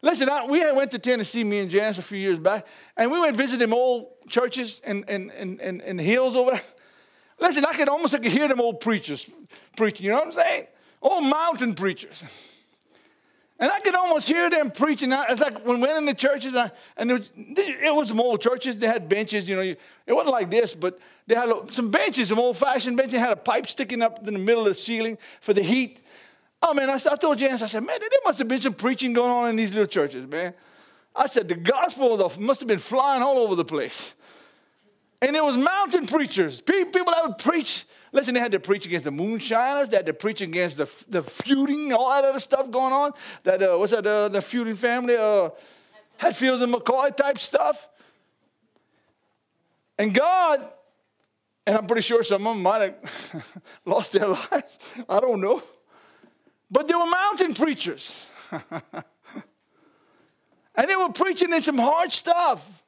Listen, 0.00 0.28
I, 0.28 0.46
we 0.46 0.60
went 0.70 0.92
to 0.92 1.00
Tennessee, 1.00 1.42
me 1.42 1.58
and 1.58 1.68
Janice, 1.68 1.98
a 1.98 2.02
few 2.02 2.16
years 2.16 2.38
back, 2.38 2.64
and 2.96 3.10
we 3.10 3.18
went 3.18 3.36
visiting 3.36 3.72
old 3.72 4.06
churches 4.28 4.80
and, 4.84 5.04
and, 5.08 5.32
and, 5.32 5.60
and, 5.60 5.82
and 5.82 6.00
hills 6.00 6.36
over 6.36 6.52
there. 6.52 6.62
Listen, 7.40 7.64
I 7.64 7.72
could 7.72 7.88
almost 7.88 8.14
I 8.14 8.18
could 8.18 8.30
hear 8.30 8.46
them 8.46 8.60
old 8.60 8.78
preachers 8.78 9.28
preaching, 9.76 10.06
you 10.06 10.12
know 10.12 10.18
what 10.18 10.28
I'm 10.28 10.32
saying? 10.32 10.66
Old 11.02 11.24
mountain 11.24 11.74
preachers. 11.74 12.22
And 13.58 13.70
I 13.70 13.80
could 13.80 13.94
almost 13.94 14.28
hear 14.28 14.50
them 14.50 14.70
preaching. 14.70 15.12
It's 15.12 15.40
like 15.40 15.64
when 15.64 15.80
we 15.80 15.86
went 15.86 15.96
in 15.96 16.04
the 16.04 16.14
churches, 16.14 16.54
and, 16.54 16.70
and 16.96 17.10
it, 17.10 17.20
was, 17.20 17.32
it 17.36 17.94
was 17.94 18.08
some 18.08 18.20
old 18.20 18.42
churches. 18.42 18.76
They 18.76 18.86
had 18.86 19.08
benches, 19.08 19.48
you 19.48 19.56
know. 19.56 19.62
It 19.62 19.78
wasn't 20.12 20.32
like 20.32 20.50
this, 20.50 20.74
but 20.74 20.98
they 21.26 21.34
had 21.34 21.50
some 21.70 21.90
benches, 21.90 22.28
some 22.28 22.38
old-fashioned 22.38 22.96
benches. 22.96 23.12
They 23.12 23.18
had 23.18 23.32
a 23.32 23.36
pipe 23.36 23.66
sticking 23.66 24.02
up 24.02 24.18
in 24.26 24.34
the 24.34 24.38
middle 24.38 24.62
of 24.62 24.68
the 24.68 24.74
ceiling 24.74 25.16
for 25.40 25.54
the 25.54 25.62
heat. 25.62 26.00
Oh, 26.62 26.74
man, 26.74 26.90
I, 26.90 26.94
I 26.94 27.16
told 27.16 27.38
Janice, 27.38 27.62
I 27.62 27.66
said, 27.66 27.84
man, 27.84 27.98
there 27.98 28.10
must 28.24 28.38
have 28.40 28.48
been 28.48 28.60
some 28.60 28.74
preaching 28.74 29.14
going 29.14 29.30
on 29.30 29.48
in 29.48 29.56
these 29.56 29.72
little 29.72 29.86
churches, 29.86 30.26
man. 30.26 30.52
I 31.14 31.26
said, 31.26 31.48
the 31.48 31.54
gospel 31.54 32.30
must 32.38 32.60
have 32.60 32.68
been 32.68 32.78
flying 32.78 33.22
all 33.22 33.38
over 33.38 33.54
the 33.54 33.64
place. 33.64 34.14
And 35.26 35.34
it 35.34 35.42
was 35.42 35.56
mountain 35.56 36.06
preachers, 36.06 36.60
people 36.60 37.04
that 37.06 37.20
would 37.26 37.38
preach. 37.38 37.84
Listen, 38.12 38.34
they 38.34 38.38
had 38.38 38.52
to 38.52 38.60
preach 38.60 38.86
against 38.86 39.06
the 39.06 39.10
moonshiners. 39.10 39.88
They 39.88 39.96
had 39.96 40.06
to 40.06 40.14
preach 40.14 40.40
against 40.40 40.76
the, 40.76 40.88
the 41.08 41.20
feuding, 41.20 41.92
all 41.92 42.10
that 42.10 42.24
other 42.24 42.38
stuff 42.38 42.70
going 42.70 42.92
on. 42.92 43.10
That 43.42 43.60
uh, 43.60 43.76
what's 43.76 43.90
that? 43.90 44.06
Uh, 44.06 44.28
the 44.28 44.40
feuding 44.40 44.76
family, 44.76 45.16
uh, 45.16 45.50
Hatfields 46.18 46.62
and 46.62 46.72
McCoy 46.72 47.16
type 47.16 47.38
stuff. 47.38 47.88
And 49.98 50.14
God, 50.14 50.72
and 51.66 51.76
I'm 51.76 51.88
pretty 51.88 52.02
sure 52.02 52.22
some 52.22 52.46
of 52.46 52.54
them 52.54 52.62
might 52.62 52.82
have 52.82 53.62
lost 53.84 54.12
their 54.12 54.28
lives. 54.52 54.78
I 55.08 55.18
don't 55.18 55.40
know. 55.40 55.60
But 56.70 56.86
they 56.86 56.94
were 56.94 57.04
mountain 57.04 57.52
preachers. 57.52 58.26
and 58.52 58.62
they 60.86 60.94
were 60.94 61.10
preaching 61.12 61.52
in 61.52 61.62
some 61.62 61.78
hard 61.78 62.12
stuff. 62.12 62.84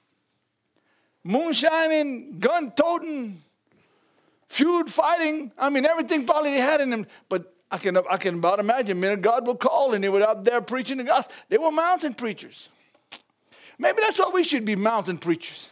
Moonshining, 1.29 2.39
gun 2.39 2.71
toting, 2.71 3.37
feud 4.49 4.89
fighting. 4.89 5.53
I 5.59 5.69
mean, 5.69 5.85
everything 5.85 6.25
probably 6.25 6.53
they 6.53 6.61
had 6.61 6.81
in 6.81 6.89
them. 6.89 7.07
But 7.29 7.55
I 7.71 7.77
can, 7.77 7.99
I 8.11 8.17
can 8.17 8.37
about 8.37 8.61
imagine 8.61 8.99
men 8.99 9.13
of 9.13 9.21
God 9.21 9.47
will 9.47 9.55
call 9.55 9.93
and 9.93 10.03
they 10.03 10.09
were 10.09 10.23
out 10.23 10.43
there 10.45 10.63
preaching 10.63 10.97
the 10.97 11.05
gospel. 11.05 11.35
They 11.51 11.59
were 11.59 11.71
mountain 11.71 12.15
preachers. 12.15 12.71
Maybe 13.79 13.99
that's 14.01 14.19
what 14.19 14.33
we 14.33 14.43
should 14.43 14.65
be 14.65 14.75
mountain 14.75 15.19
preachers. 15.19 15.71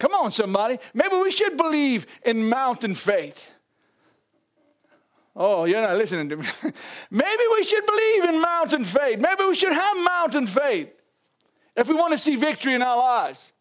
Come 0.00 0.12
on, 0.14 0.32
somebody. 0.32 0.78
Maybe 0.92 1.14
we 1.14 1.30
should 1.30 1.56
believe 1.56 2.04
in 2.24 2.48
mountain 2.48 2.96
faith. 2.96 3.52
Oh, 5.36 5.64
you're 5.64 5.80
not 5.80 5.96
listening 5.96 6.28
to 6.30 6.38
me. 6.38 6.44
Maybe 7.12 7.42
we 7.54 7.62
should 7.62 7.86
believe 7.86 8.24
in 8.24 8.40
mountain 8.42 8.82
faith. 8.82 9.20
Maybe 9.20 9.44
we 9.44 9.54
should 9.54 9.72
have 9.72 9.96
mountain 10.04 10.48
faith 10.48 10.90
if 11.76 11.88
we 11.88 11.94
want 11.94 12.10
to 12.10 12.18
see 12.18 12.34
victory 12.34 12.74
in 12.74 12.82
our 12.82 12.96
lives. 12.96 13.52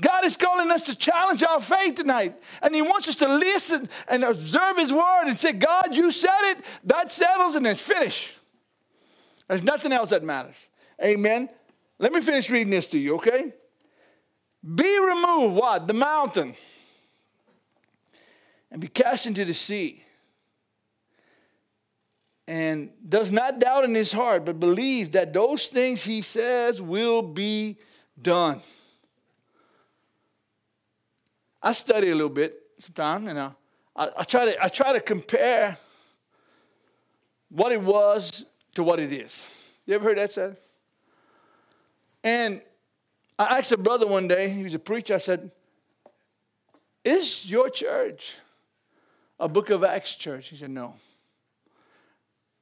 God 0.00 0.24
is 0.24 0.36
calling 0.36 0.70
us 0.70 0.82
to 0.84 0.96
challenge 0.96 1.42
our 1.44 1.60
faith 1.60 1.94
tonight. 1.94 2.34
And 2.62 2.74
He 2.74 2.82
wants 2.82 3.08
us 3.08 3.14
to 3.16 3.28
listen 3.28 3.88
and 4.08 4.24
observe 4.24 4.76
His 4.76 4.92
word 4.92 5.24
and 5.26 5.38
say, 5.38 5.52
God, 5.52 5.94
you 5.94 6.10
said 6.10 6.50
it, 6.50 6.58
that 6.84 7.12
settles, 7.12 7.54
and 7.54 7.66
it's 7.66 7.80
finished. 7.80 8.30
There's 9.46 9.62
nothing 9.62 9.92
else 9.92 10.10
that 10.10 10.24
matters. 10.24 10.56
Amen. 11.02 11.48
Let 11.98 12.12
me 12.12 12.20
finish 12.20 12.50
reading 12.50 12.70
this 12.70 12.88
to 12.88 12.98
you, 12.98 13.16
okay? 13.16 13.52
Be 14.74 14.98
removed, 14.98 15.56
what? 15.56 15.86
The 15.86 15.92
mountain. 15.92 16.54
And 18.70 18.80
be 18.80 18.88
cast 18.88 19.26
into 19.26 19.44
the 19.44 19.54
sea 19.54 20.04
and 22.46 22.90
does 23.08 23.30
not 23.30 23.58
doubt 23.58 23.84
in 23.84 23.94
his 23.94 24.12
heart, 24.12 24.44
but 24.44 24.60
believes 24.60 25.10
that 25.10 25.32
those 25.32 25.68
things 25.68 26.04
he 26.04 26.20
says 26.20 26.80
will 26.80 27.22
be 27.22 27.78
done. 28.20 28.60
I 31.64 31.72
study 31.72 32.10
a 32.10 32.14
little 32.14 32.28
bit 32.28 32.60
sometimes, 32.78 33.26
and 33.26 33.40
I, 33.40 33.50
I, 33.96 34.10
I, 34.18 34.22
try 34.24 34.44
to, 34.44 34.64
I 34.64 34.68
try 34.68 34.92
to 34.92 35.00
compare 35.00 35.78
what 37.48 37.72
it 37.72 37.80
was 37.80 38.44
to 38.74 38.82
what 38.82 39.00
it 39.00 39.10
is. 39.10 39.48
You 39.86 39.94
ever 39.94 40.04
heard 40.04 40.18
that 40.18 40.30
said? 40.30 40.58
And 42.22 42.60
I 43.38 43.58
asked 43.58 43.72
a 43.72 43.78
brother 43.78 44.06
one 44.06 44.28
day, 44.28 44.50
he 44.50 44.62
was 44.62 44.74
a 44.74 44.78
preacher, 44.78 45.14
I 45.14 45.18
said, 45.18 45.50
Is 47.02 47.50
your 47.50 47.70
church 47.70 48.36
a 49.40 49.48
book 49.48 49.70
of 49.70 49.82
Acts 49.82 50.14
church? 50.16 50.48
He 50.48 50.56
said, 50.56 50.70
No. 50.70 50.94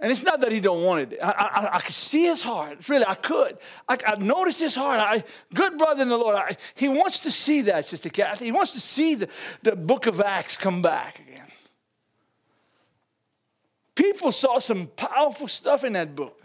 And 0.03 0.11
it's 0.11 0.25
not 0.25 0.41
that 0.41 0.51
he 0.51 0.59
don't 0.59 0.83
want 0.83 1.13
it. 1.13 1.19
I, 1.23 1.31
I, 1.31 1.77
I 1.77 1.81
could 1.81 1.95
see 1.95 2.25
his 2.25 2.43
heart. 2.43 2.89
Really, 2.89 3.05
I 3.07 3.15
could. 3.15 3.57
I, 3.89 3.97
I 4.05 4.17
noticed 4.17 4.59
his 4.59 4.75
heart. 4.75 4.99
I, 4.99 5.23
good 5.55 5.79
brother 5.79 6.03
in 6.03 6.09
the 6.09 6.19
Lord. 6.19 6.35
I, 6.35 6.57
he 6.75 6.89
wants 6.89 7.21
to 7.21 7.31
see 7.31 7.61
that, 7.63 7.87
Sister 7.87 8.09
Kathy. 8.09 8.47
He 8.47 8.53
wants 8.53 8.73
to 8.73 8.81
see 8.81 9.15
the, 9.15 9.29
the 9.63 9.77
book 9.77 10.07
of 10.07 10.21
Acts 10.21 10.57
come 10.57 10.83
back 10.83 11.21
again. 11.21 11.47
People 13.95 14.33
saw 14.33 14.59
some 14.59 14.89
powerful 14.89 15.47
stuff 15.47 15.85
in 15.85 15.93
that 15.93 16.17
book. 16.17 16.43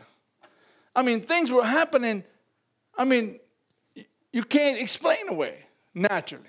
I 0.96 1.02
mean, 1.02 1.22
things 1.22 1.50
were 1.50 1.66
happening. 1.66 2.24
I 2.96 3.06
mean, 3.06 3.40
you 4.32 4.44
can't 4.44 4.80
explain 4.80 5.30
away 5.30 5.66
naturally. 5.96 6.44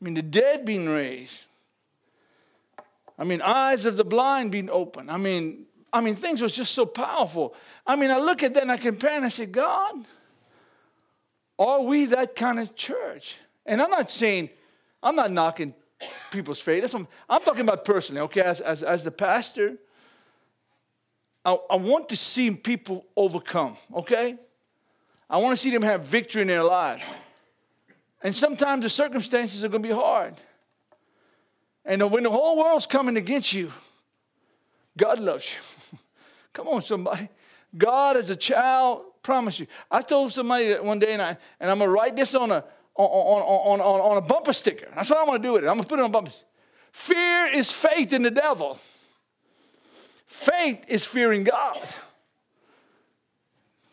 I 0.00 0.04
mean, 0.04 0.14
the 0.14 0.22
dead 0.22 0.64
being 0.64 0.88
raised. 0.88 1.46
I 3.18 3.24
mean, 3.24 3.42
eyes 3.42 3.84
of 3.84 3.96
the 3.96 4.04
blind 4.04 4.52
being 4.52 4.70
opened. 4.70 5.10
I 5.10 5.16
mean, 5.16 5.66
I 5.92 6.00
mean, 6.00 6.14
things 6.14 6.40
was 6.40 6.52
just 6.54 6.74
so 6.74 6.86
powerful. 6.86 7.54
I 7.86 7.96
mean, 7.96 8.10
I 8.10 8.18
look 8.18 8.42
at 8.42 8.54
that 8.54 8.62
and 8.62 8.72
I 8.72 8.76
compare 8.76 9.12
and 9.12 9.24
I 9.24 9.28
say, 9.28 9.46
God, 9.46 9.94
are 11.58 11.82
we 11.82 12.06
that 12.06 12.34
kind 12.34 12.58
of 12.58 12.74
church? 12.74 13.36
And 13.66 13.82
I'm 13.82 13.90
not 13.90 14.10
saying, 14.10 14.50
I'm 15.02 15.14
not 15.14 15.30
knocking 15.30 15.74
people's 16.30 16.60
faith. 16.60 16.80
That's 16.80 16.94
what 16.94 17.00
I'm, 17.00 17.08
I'm 17.28 17.42
talking 17.42 17.60
about 17.60 17.84
personally, 17.84 18.22
okay? 18.22 18.40
As, 18.40 18.60
as, 18.60 18.82
as 18.82 19.04
the 19.04 19.10
pastor, 19.10 19.76
I, 21.44 21.58
I 21.70 21.76
want 21.76 22.08
to 22.08 22.16
see 22.16 22.50
people 22.50 23.04
overcome, 23.16 23.76
okay? 23.94 24.36
I 25.28 25.38
want 25.38 25.52
to 25.52 25.56
see 25.56 25.70
them 25.70 25.82
have 25.82 26.04
victory 26.04 26.42
in 26.42 26.48
their 26.48 26.62
lives. 26.62 27.04
And 28.22 28.34
sometimes 28.34 28.82
the 28.82 28.90
circumstances 28.90 29.64
are 29.64 29.68
going 29.68 29.82
to 29.82 29.88
be 29.88 29.94
hard. 29.94 30.34
And 31.84 32.10
when 32.10 32.22
the 32.22 32.30
whole 32.30 32.56
world's 32.56 32.86
coming 32.86 33.16
against 33.16 33.52
you, 33.52 33.72
God 34.96 35.18
loves 35.18 35.54
you. 35.54 35.81
Come 36.52 36.68
on, 36.68 36.82
somebody. 36.82 37.28
God 37.76 38.16
as 38.16 38.30
a 38.30 38.36
child 38.36 39.04
promise 39.22 39.60
you. 39.60 39.66
I 39.90 40.02
told 40.02 40.32
somebody 40.32 40.68
that 40.68 40.84
one 40.84 40.98
day, 40.98 41.12
and, 41.12 41.22
I, 41.22 41.36
and 41.60 41.70
I'm 41.70 41.78
going 41.78 41.88
to 41.88 41.94
write 41.94 42.16
this 42.16 42.34
on 42.34 42.50
a, 42.50 42.64
on, 42.94 43.42
on, 43.42 43.80
on, 43.80 44.00
on 44.00 44.16
a 44.18 44.20
bumper 44.20 44.52
sticker. 44.52 44.88
That's 44.94 45.08
what 45.08 45.18
I'm 45.18 45.26
going 45.26 45.40
to 45.40 45.48
do 45.48 45.54
with 45.54 45.64
it. 45.64 45.68
I'm 45.68 45.74
going 45.74 45.84
to 45.84 45.88
put 45.88 45.98
it 45.98 46.02
on 46.02 46.10
a 46.10 46.12
bumper 46.12 46.32
Fear 46.92 47.48
is 47.54 47.72
faith 47.72 48.12
in 48.12 48.22
the 48.22 48.30
devil. 48.30 48.78
Faith 50.26 50.84
is 50.88 51.06
fearing 51.06 51.44
God. 51.44 51.88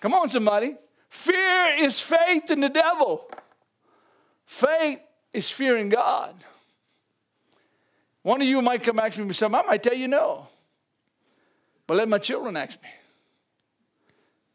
Come 0.01 0.13
on, 0.13 0.29
somebody. 0.29 0.75
Fear 1.09 1.77
is 1.79 1.99
faith 1.99 2.51
in 2.51 2.59
the 2.59 2.69
devil. 2.69 3.29
Faith 4.45 4.99
is 5.33 5.49
fearing 5.49 5.89
God. 5.89 6.35
One 8.21 8.41
of 8.41 8.47
you 8.47 8.61
might 8.61 8.83
come 8.83 8.97
back 8.97 9.13
to 9.13 9.19
me 9.19 9.27
with 9.27 9.37
something. 9.37 9.59
I 9.59 9.65
might 9.65 9.83
tell 9.83 9.95
you 9.95 10.07
no. 10.07 10.47
But 11.89 11.97
let 11.97 12.07
my 12.07 12.19
children 12.19 12.55
ask 12.55 12.79
me. 12.83 12.89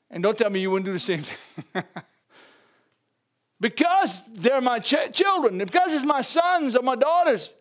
And 0.09 0.23
don't 0.23 0.39
tell 0.39 0.51
me 0.51 0.61
you 0.61 0.71
wouldn't 0.71 0.87
do 0.87 0.93
the 0.93 1.01
same 1.01 1.19
thing. 1.19 1.83
because 3.61 4.23
they're 4.35 4.61
my 4.61 4.79
ch- 4.79 5.11
children, 5.13 5.59
because 5.59 5.95
it's 5.95 6.05
my 6.05 6.21
sons 6.21 6.77
or 6.77 6.83
my 6.85 6.95
daughters, 6.95 7.53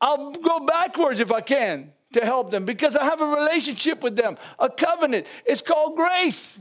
I'll 0.00 0.30
go 0.30 0.60
backwards 0.60 1.18
if 1.18 1.32
I 1.32 1.40
can 1.40 1.94
to 2.12 2.24
help 2.24 2.52
them 2.52 2.64
because 2.64 2.94
I 2.94 3.02
have 3.02 3.20
a 3.20 3.26
relationship 3.26 4.04
with 4.04 4.14
them, 4.14 4.38
a 4.56 4.70
covenant. 4.70 5.26
It's 5.44 5.62
called 5.62 5.96
grace. 5.96 6.56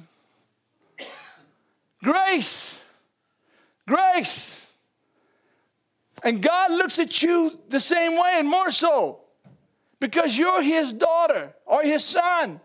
Grace. 2.01 2.81
Grace. 3.87 4.65
And 6.23 6.41
God 6.41 6.71
looks 6.71 6.97
at 6.97 7.21
you 7.21 7.59
the 7.69 7.79
same 7.79 8.13
way 8.13 8.31
and 8.37 8.49
more 8.49 8.71
so 8.71 9.24
because 10.05 10.37
you're 10.37 10.61
his 10.61 10.93
daughter 10.93 11.55
or 11.65 11.81
his 11.81 12.03
son. 12.03 12.59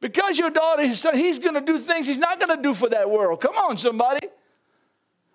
Because 0.00 0.36
your 0.40 0.50
daughter, 0.50 0.84
his 0.84 0.98
son, 0.98 1.14
he's 1.14 1.38
going 1.38 1.54
to 1.54 1.60
do 1.60 1.78
things 1.78 2.08
he's 2.08 2.18
not 2.18 2.40
going 2.40 2.56
to 2.56 2.60
do 2.60 2.74
for 2.74 2.88
that 2.88 3.08
world. 3.08 3.40
Come 3.40 3.54
on, 3.56 3.78
somebody. 3.78 4.26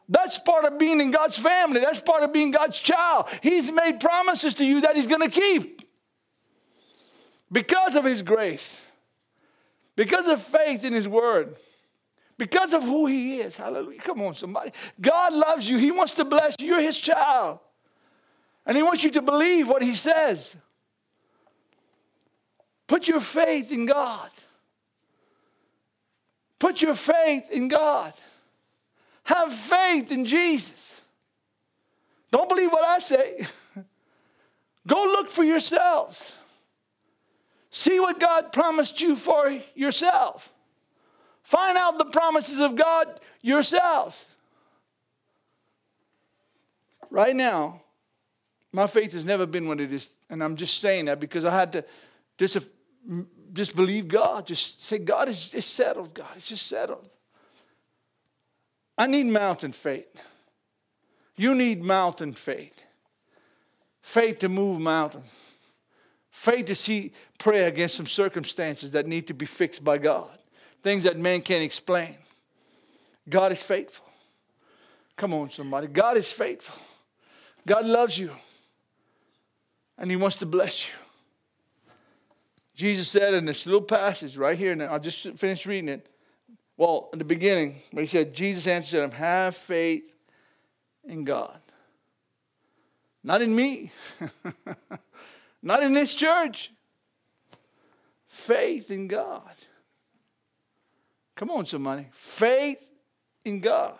That's 0.09 0.37
part 0.37 0.65
of 0.65 0.77
being 0.77 0.99
in 0.99 1.11
God's 1.11 1.37
family. 1.37 1.79
That's 1.79 2.01
part 2.01 2.23
of 2.23 2.33
being 2.33 2.51
God's 2.51 2.77
child. 2.77 3.27
He's 3.41 3.71
made 3.71 4.01
promises 4.01 4.53
to 4.55 4.65
you 4.65 4.81
that 4.81 4.97
he's 4.97 5.07
going 5.07 5.21
to 5.21 5.29
keep 5.29 5.87
because 7.49 7.95
of 7.95 8.03
his 8.03 8.21
grace, 8.21 8.81
because 9.95 10.27
of 10.27 10.41
faith 10.41 10.83
in 10.83 10.91
his 10.91 11.07
word, 11.07 11.55
because 12.37 12.73
of 12.73 12.83
who 12.83 13.05
he 13.05 13.37
is. 13.39 13.55
Hallelujah. 13.55 14.01
Come 14.01 14.21
on, 14.23 14.35
somebody. 14.35 14.73
God 14.99 15.33
loves 15.33 15.69
you. 15.69 15.77
He 15.77 15.89
wants 15.89 16.15
to 16.15 16.25
bless 16.25 16.57
you. 16.59 16.67
You're 16.67 16.81
his 16.81 16.99
child. 16.99 17.59
And 18.65 18.75
he 18.75 18.83
wants 18.83 19.05
you 19.05 19.11
to 19.11 19.21
believe 19.21 19.69
what 19.69 19.83
he 19.83 19.93
says. 19.93 20.57
Put 22.87 23.07
your 23.07 23.19
faith 23.19 23.71
in 23.71 23.85
God. 23.85 24.29
Put 26.59 26.81
your 26.81 26.95
faith 26.95 27.49
in 27.51 27.67
God. 27.67 28.13
Have 29.23 29.53
faith 29.53 30.11
in 30.11 30.25
Jesus. 30.25 31.01
Don't 32.31 32.49
believe 32.49 32.71
what 32.71 32.83
I 32.83 32.99
say. 32.99 33.45
Go 34.87 34.95
look 34.95 35.29
for 35.29 35.43
yourselves. 35.43 36.35
See 37.69 37.99
what 37.99 38.19
God 38.19 38.51
promised 38.51 39.01
you 39.01 39.15
for 39.15 39.59
yourself. 39.75 40.51
Find 41.43 41.77
out 41.77 41.97
the 41.97 42.05
promises 42.05 42.59
of 42.59 42.75
God 42.75 43.19
yourself. 43.41 44.25
Right 47.09 47.35
now, 47.35 47.81
my 48.71 48.87
faith 48.87 49.13
has 49.13 49.25
never 49.25 49.45
been 49.45 49.67
what 49.67 49.79
it 49.79 49.93
is. 49.93 50.15
And 50.29 50.43
I'm 50.43 50.55
just 50.55 50.79
saying 50.79 51.05
that 51.05 51.19
because 51.19 51.45
I 51.45 51.51
had 51.51 51.71
to 51.73 51.85
just, 52.37 52.57
just 53.53 53.75
believe 53.75 54.07
God. 54.07 54.47
Just 54.47 54.81
say, 54.81 54.97
God, 54.97 55.29
is 55.29 55.53
it's 55.53 55.65
settled. 55.65 56.13
God, 56.13 56.29
it's 56.35 56.49
just 56.49 56.67
settled. 56.67 57.07
I 58.97 59.07
need 59.07 59.25
mountain 59.25 59.71
faith. 59.71 60.07
You 61.35 61.55
need 61.55 61.83
mountain 61.83 62.33
faith. 62.33 62.83
Faith 64.01 64.39
to 64.39 64.49
move 64.49 64.79
mountains. 64.79 65.29
Faith 66.29 66.65
to 66.65 66.75
see, 66.75 67.13
pray 67.37 67.63
against 67.63 67.95
some 67.95 68.07
circumstances 68.07 68.91
that 68.91 69.07
need 69.07 69.27
to 69.27 69.33
be 69.33 69.45
fixed 69.45 69.83
by 69.83 69.97
God. 69.97 70.29
Things 70.81 71.03
that 71.03 71.17
man 71.17 71.41
can't 71.41 71.63
explain. 71.63 72.15
God 73.29 73.51
is 73.51 73.61
faithful. 73.61 74.05
Come 75.15 75.33
on, 75.33 75.49
somebody. 75.51 75.87
God 75.87 76.17
is 76.17 76.31
faithful. 76.31 76.75
God 77.65 77.85
loves 77.85 78.17
you. 78.17 78.31
And 79.97 80.09
He 80.09 80.17
wants 80.17 80.37
to 80.37 80.45
bless 80.45 80.89
you. 80.89 80.95
Jesus 82.75 83.07
said 83.07 83.33
in 83.33 83.45
this 83.45 83.65
little 83.65 83.81
passage 83.81 84.35
right 84.35 84.57
here, 84.57 84.71
and 84.71 84.81
I'll 84.81 84.99
just 84.99 85.37
finish 85.37 85.65
reading 85.65 85.89
it. 85.89 86.07
Well, 86.75 87.09
in 87.13 87.19
the 87.19 87.25
beginning, 87.25 87.75
when 87.91 88.03
he 88.03 88.07
said, 88.07 88.33
Jesus 88.33 88.65
answered 88.65 89.03
him, 89.03 89.11
Have 89.11 89.55
faith 89.55 90.11
in 91.03 91.23
God. 91.23 91.59
Not 93.23 93.41
in 93.41 93.55
me, 93.55 93.91
not 95.61 95.83
in 95.83 95.93
this 95.93 96.13
church. 96.15 96.71
Faith 98.27 98.89
in 98.89 99.07
God. 99.07 99.53
Come 101.35 101.51
on, 101.51 101.65
somebody. 101.65 102.07
Faith 102.11 102.83
in 103.45 103.59
God. 103.59 103.99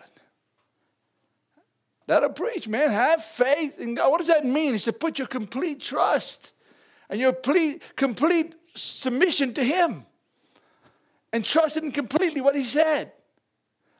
That'll 2.06 2.30
preach, 2.30 2.68
man. 2.68 2.90
Have 2.90 3.24
faith 3.24 3.78
in 3.78 3.94
God. 3.94 4.10
What 4.10 4.18
does 4.18 4.26
that 4.26 4.44
mean? 4.44 4.74
It's 4.74 4.84
to 4.84 4.92
put 4.92 5.18
your 5.18 5.28
complete 5.28 5.80
trust 5.80 6.52
and 7.08 7.18
your 7.18 7.32
complete 7.32 8.54
submission 8.74 9.54
to 9.54 9.64
Him 9.64 10.06
and 11.34 11.44
trusted 11.44 11.82
in 11.82 11.90
completely 11.90 12.40
what 12.40 12.54
he 12.54 12.62
said. 12.62 13.10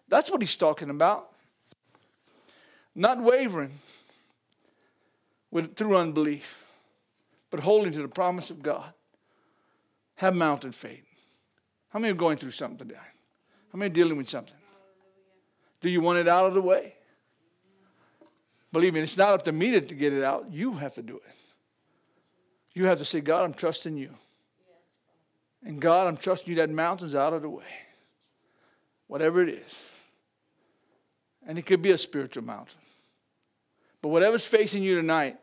That's 0.09 0.31
what 0.31 0.41
he's 0.41 0.57
talking 0.57 0.89
about. 0.89 1.31
Not 2.95 3.21
wavering 3.21 3.73
with, 5.51 5.75
through 5.75 5.97
unbelief, 5.97 6.65
but 7.51 7.59
holding 7.59 7.93
to 7.93 8.03
the 8.03 8.09
promise 8.09 8.51
of 8.51 8.63
God. 8.63 8.93
Have 10.15 10.37
mountain 10.37 10.71
faith. 10.71 11.05
How 11.89 11.99
many 11.99 12.13
are 12.13 12.17
going 12.17 12.37
through 12.37 12.53
something 12.53 12.79
today? 12.79 13.01
How 13.73 13.79
many 13.81 13.91
are 13.91 13.95
dealing 13.95 14.17
with 14.17 14.29
something? 14.29 14.55
Do 15.81 15.91
you 15.91 16.01
want 16.01 16.21
it 16.21 16.29
out 16.29 16.47
of 16.47 16.55
the 16.55 16.63
way? 16.63 16.95
Believe 18.73 18.95
me, 18.95 19.01
it's 19.01 19.19
not 19.19 19.31
up 19.31 19.45
to 19.47 19.53
me 19.53 19.73
to 19.73 19.81
get 19.81 20.13
it 20.13 20.23
out. 20.23 20.53
You 20.53 20.75
have 20.75 20.95
to 20.95 21.03
do 21.03 21.17
it. 21.17 21.35
You 22.75 22.85
have 22.85 22.99
to 22.99 23.05
say, 23.05 23.21
God, 23.21 23.45
I'm 23.45 23.55
trusting 23.55 23.97
you. 23.97 24.11
And 25.65 25.81
God, 25.81 26.07
I'm 26.07 26.17
trusting 26.17 26.51
you 26.51 26.57
that 26.57 26.71
mountain's 26.71 27.15
out 27.15 27.33
of 27.33 27.43
the 27.43 27.49
way. 27.49 27.65
Whatever 29.07 29.43
it 29.43 29.49
is. 29.49 29.83
And 31.47 31.59
it 31.59 31.63
could 31.67 31.83
be 31.83 31.91
a 31.91 31.99
spiritual 31.99 32.45
mountain. 32.45 32.79
But 34.03 34.09
whatever's 34.09 34.45
facing 34.45 34.83
you 34.83 34.97
tonight, 34.97 35.39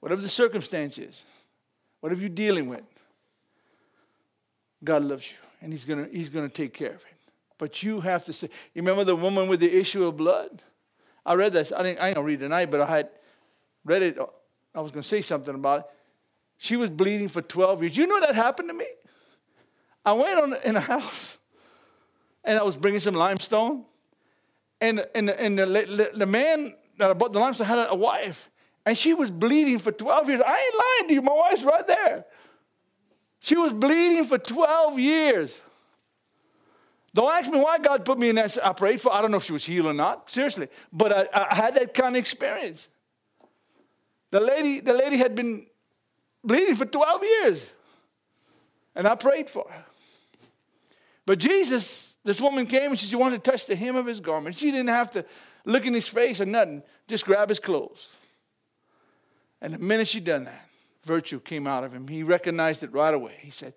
whatever 0.00 0.22
the 0.22 0.28
circumstance 0.28 0.98
is, 0.98 1.22
whatever 2.00 2.20
you're 2.20 2.30
dealing 2.30 2.68
with, 2.68 2.84
God 4.82 5.04
loves 5.04 5.30
you 5.30 5.36
and 5.60 5.72
He's 5.72 5.84
gonna, 5.84 6.08
he's 6.10 6.28
gonna 6.28 6.48
take 6.48 6.72
care 6.72 6.90
of 6.90 7.02
it. 7.02 7.16
But 7.58 7.82
you 7.82 8.00
have 8.00 8.24
to 8.26 8.32
say, 8.32 8.48
you 8.72 8.82
remember 8.82 9.04
the 9.04 9.16
woman 9.16 9.48
with 9.48 9.60
the 9.60 9.78
issue 9.78 10.06
of 10.06 10.16
blood? 10.16 10.62
I 11.26 11.34
read 11.34 11.52
this. 11.52 11.72
I 11.76 11.82
didn't, 11.82 12.00
I 12.00 12.08
didn't 12.10 12.24
read 12.24 12.40
it 12.40 12.44
tonight, 12.44 12.70
but 12.70 12.80
I 12.80 12.86
had 12.86 13.10
read 13.84 14.02
it. 14.02 14.18
I 14.74 14.80
was 14.80 14.92
gonna 14.92 15.02
say 15.02 15.20
something 15.20 15.54
about 15.54 15.80
it. 15.80 15.86
She 16.56 16.76
was 16.76 16.90
bleeding 16.90 17.28
for 17.28 17.42
12 17.42 17.82
years. 17.82 17.96
You 17.96 18.06
know 18.06 18.20
that 18.20 18.34
happened 18.34 18.68
to 18.68 18.74
me? 18.74 18.86
I 20.08 20.12
went 20.12 20.38
on, 20.38 20.56
in 20.64 20.74
a 20.74 20.80
house 20.80 21.36
and 22.42 22.58
I 22.58 22.62
was 22.62 22.78
bringing 22.78 23.00
some 23.00 23.14
limestone. 23.14 23.84
And, 24.80 25.04
and, 25.14 25.28
and 25.28 25.58
the, 25.58 26.10
the 26.14 26.26
man 26.26 26.74
that 26.96 27.10
I 27.10 27.12
bought 27.12 27.34
the 27.34 27.38
limestone 27.38 27.66
had 27.66 27.86
a 27.90 27.94
wife. 27.94 28.48
And 28.86 28.96
she 28.96 29.12
was 29.12 29.30
bleeding 29.30 29.78
for 29.78 29.92
12 29.92 30.28
years. 30.30 30.40
I 30.40 30.50
ain't 30.50 30.74
lying 30.74 31.08
to 31.08 31.14
you. 31.14 31.22
My 31.22 31.34
wife's 31.34 31.62
right 31.62 31.86
there. 31.86 32.24
She 33.40 33.54
was 33.54 33.74
bleeding 33.74 34.24
for 34.24 34.38
12 34.38 34.98
years. 34.98 35.60
Don't 37.14 37.30
ask 37.30 37.50
me 37.50 37.60
why 37.60 37.78
God 37.78 38.06
put 38.06 38.18
me 38.18 38.30
in 38.30 38.36
that. 38.36 38.56
I 38.64 38.72
prayed 38.72 39.02
for. 39.02 39.12
I 39.12 39.20
don't 39.20 39.30
know 39.30 39.36
if 39.36 39.44
she 39.44 39.52
was 39.52 39.66
healed 39.66 39.86
or 39.86 39.92
not. 39.92 40.30
Seriously, 40.30 40.68
but 40.90 41.30
I, 41.34 41.50
I 41.50 41.54
had 41.54 41.74
that 41.74 41.92
kind 41.92 42.16
of 42.16 42.20
experience. 42.20 42.88
The 44.30 44.40
lady, 44.40 44.80
the 44.80 44.94
lady 44.94 45.18
had 45.18 45.34
been 45.34 45.66
bleeding 46.44 46.76
for 46.76 46.86
12 46.86 47.22
years, 47.24 47.72
and 48.94 49.06
I 49.06 49.14
prayed 49.14 49.50
for 49.50 49.66
her. 49.68 49.84
But 51.28 51.40
Jesus, 51.40 52.14
this 52.24 52.40
woman 52.40 52.64
came 52.64 52.84
and 52.84 52.98
said, 52.98 53.10
she 53.10 53.16
wanted 53.16 53.44
to 53.44 53.50
touch 53.50 53.66
the 53.66 53.76
hem 53.76 53.96
of 53.96 54.06
his 54.06 54.18
garment. 54.18 54.56
She 54.56 54.70
didn't 54.70 54.88
have 54.88 55.10
to 55.10 55.26
look 55.66 55.84
in 55.84 55.92
his 55.92 56.08
face 56.08 56.40
or 56.40 56.46
nothing, 56.46 56.82
just 57.06 57.26
grab 57.26 57.50
his 57.50 57.58
clothes. 57.58 58.08
And 59.60 59.74
the 59.74 59.78
minute 59.78 60.08
she 60.08 60.20
done 60.20 60.44
that, 60.44 60.66
virtue 61.04 61.38
came 61.38 61.66
out 61.66 61.84
of 61.84 61.92
him. 61.92 62.08
He 62.08 62.22
recognized 62.22 62.82
it 62.82 62.94
right 62.94 63.12
away. 63.12 63.34
He 63.40 63.50
said, 63.50 63.74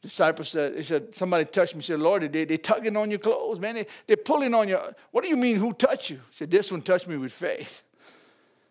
disciple 0.00 0.46
said, 0.46 0.74
he 0.74 0.82
said, 0.82 1.14
somebody 1.14 1.44
touched 1.44 1.74
me. 1.74 1.82
He 1.82 1.86
said, 1.88 1.98
Lord, 1.98 2.32
they, 2.32 2.46
they 2.46 2.56
tugging 2.56 2.96
on 2.96 3.10
your 3.10 3.18
clothes, 3.18 3.60
man. 3.60 3.74
They, 3.74 3.86
they're 4.06 4.16
pulling 4.16 4.54
on 4.54 4.68
your, 4.68 4.94
what 5.10 5.24
do 5.24 5.28
you 5.28 5.36
mean 5.36 5.56
who 5.56 5.74
touched 5.74 6.08
you? 6.08 6.16
He 6.16 6.36
said, 6.36 6.50
this 6.50 6.72
one 6.72 6.80
touched 6.80 7.08
me 7.08 7.18
with 7.18 7.32
faith. 7.32 7.82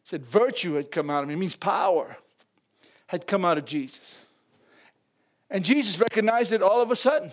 He 0.02 0.10
said, 0.10 0.26
virtue 0.26 0.74
had 0.74 0.90
come 0.90 1.12
out 1.12 1.22
of 1.22 1.28
me. 1.28 1.36
It 1.36 1.38
means 1.38 1.56
power 1.56 2.18
had 3.06 3.28
come 3.28 3.46
out 3.46 3.60
of 3.60 3.66
Jesus. 3.66 4.18
And 5.48 5.64
Jesus 5.64 6.00
recognized 6.00 6.54
it 6.54 6.64
all 6.64 6.82
of 6.82 6.90
a 6.90 6.96
sudden. 6.96 7.30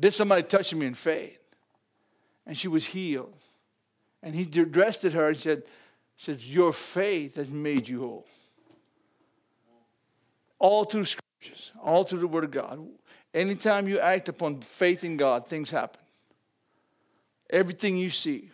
Did 0.00 0.14
somebody 0.14 0.42
touch 0.42 0.74
me 0.74 0.86
in 0.86 0.94
faith? 0.94 1.38
And 2.46 2.56
she 2.56 2.68
was 2.68 2.86
healed. 2.86 3.34
And 4.22 4.34
he 4.34 4.42
addressed 4.60 5.02
her 5.02 5.28
and 5.28 5.36
said, 5.36 5.62
says, 6.16 6.52
Your 6.52 6.72
faith 6.72 7.36
has 7.36 7.50
made 7.50 7.86
you 7.86 8.00
whole. 8.00 8.26
All 10.58 10.84
through 10.84 11.04
scriptures, 11.04 11.72
all 11.82 12.04
through 12.04 12.20
the 12.20 12.26
word 12.26 12.44
of 12.44 12.50
God. 12.50 12.80
Anytime 13.32 13.86
you 13.86 13.98
act 14.00 14.28
upon 14.28 14.60
faith 14.60 15.04
in 15.04 15.16
God, 15.16 15.46
things 15.46 15.70
happen. 15.70 16.00
Everything 17.50 17.96
you 17.96 18.10
see. 18.10 18.50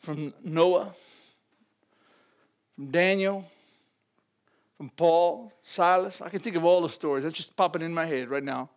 From 0.00 0.32
Noah, 0.42 0.92
from 2.74 2.90
Daniel, 2.90 3.44
from 4.76 4.90
Paul, 4.90 5.52
Silas. 5.62 6.22
I 6.22 6.30
can 6.30 6.40
think 6.40 6.56
of 6.56 6.64
all 6.64 6.80
the 6.80 6.88
stories. 6.88 7.24
That's 7.24 7.36
just 7.36 7.56
popping 7.56 7.82
in 7.82 7.92
my 7.92 8.06
head 8.06 8.28
right 8.28 8.42
now. 8.42 8.70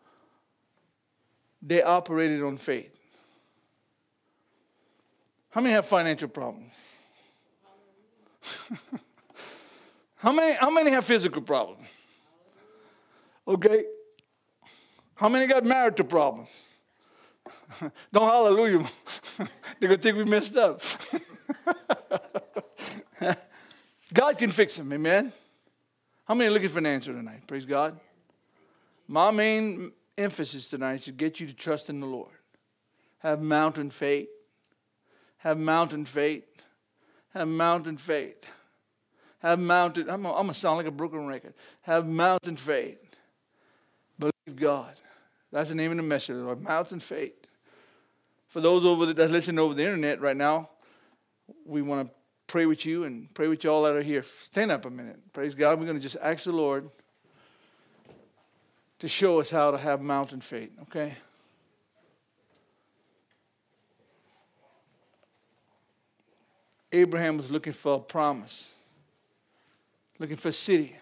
They 1.65 1.81
operated 1.81 2.43
on 2.43 2.57
faith. 2.57 2.99
How 5.51 5.61
many 5.61 5.73
have 5.73 5.85
financial 5.85 6.27
problems? 6.27 6.71
how 10.17 10.33
many 10.33 10.57
how 10.57 10.69
many 10.69 10.91
have 10.91 11.05
physical 11.05 11.41
problems? 11.41 11.87
Okay. 13.47 13.85
How 15.15 15.29
many 15.29 15.47
got 15.47 15.63
marital 15.63 16.05
problems? 16.05 16.49
Don't 18.11 18.27
hallelujah. 18.27 18.83
They're 19.79 19.89
gonna 19.89 19.97
think 19.97 20.17
we 20.17 20.25
messed 20.25 20.57
up. 20.57 20.81
God 24.13 24.37
can 24.37 24.49
fix 24.49 24.75
them, 24.75 24.91
amen. 24.91 25.31
How 26.25 26.33
many 26.33 26.49
are 26.49 26.53
looking 26.53 26.69
for 26.69 26.79
an 26.79 26.87
answer 26.87 27.13
tonight? 27.13 27.47
Praise 27.47 27.65
God. 27.65 27.99
My 29.07 29.31
main 29.31 29.91
emphasis 30.17 30.69
tonight 30.69 31.01
to 31.01 31.11
get 31.11 31.39
you 31.39 31.47
to 31.47 31.53
trust 31.53 31.89
in 31.89 31.99
the 31.99 32.07
Lord. 32.07 32.31
Have 33.19 33.41
mountain 33.41 33.89
faith. 33.89 34.29
Have 35.37 35.57
mountain 35.57 36.05
faith. 36.05 36.45
Have 37.33 37.47
mountain 37.47 37.97
faith. 37.97 38.45
Have 39.39 39.59
mountain. 39.59 40.09
I'm 40.09 40.23
going 40.23 40.47
to 40.47 40.53
sound 40.53 40.77
like 40.77 40.85
a 40.85 40.91
broken 40.91 41.27
record. 41.27 41.53
Have 41.81 42.07
mountain 42.07 42.55
faith. 42.55 42.99
Believe 44.19 44.55
God. 44.55 44.93
That's 45.51 45.69
the 45.69 45.75
name 45.75 45.91
of 45.91 45.97
the 45.97 46.03
message, 46.03 46.35
Lord. 46.35 46.61
Mountain 46.61 46.99
faith. 46.99 47.35
For 48.47 48.61
those 48.61 48.85
over 48.85 49.07
the, 49.07 49.13
that 49.15 49.31
listen 49.31 49.57
over 49.57 49.73
the 49.73 49.83
internet 49.83 50.21
right 50.21 50.37
now, 50.37 50.69
we 51.65 51.81
want 51.81 52.07
to 52.07 52.13
pray 52.47 52.65
with 52.65 52.85
you 52.85 53.03
and 53.03 53.33
pray 53.33 53.47
with 53.47 53.63
you 53.63 53.71
all 53.71 53.83
that 53.83 53.95
are 53.95 54.01
here. 54.01 54.23
Stand 54.43 54.71
up 54.71 54.85
a 54.85 54.89
minute. 54.89 55.19
Praise 55.33 55.55
God. 55.55 55.79
We're 55.79 55.85
going 55.85 55.97
to 55.97 56.03
just 56.03 56.17
ask 56.21 56.43
the 56.43 56.51
Lord 56.51 56.89
to 59.03 59.09
show 59.09 59.41
us 59.41 59.49
how 59.49 59.69
to 59.69 59.77
have 59.77 59.99
mountain 59.99 60.39
faith, 60.39 60.71
okay? 60.83 61.13
Abraham 66.93 67.35
was 67.35 67.51
looking 67.51 67.73
for 67.73 67.95
a 67.95 67.99
promise, 67.99 68.71
looking 70.19 70.37
for 70.37 70.47
a 70.47 70.53
city 70.53 70.95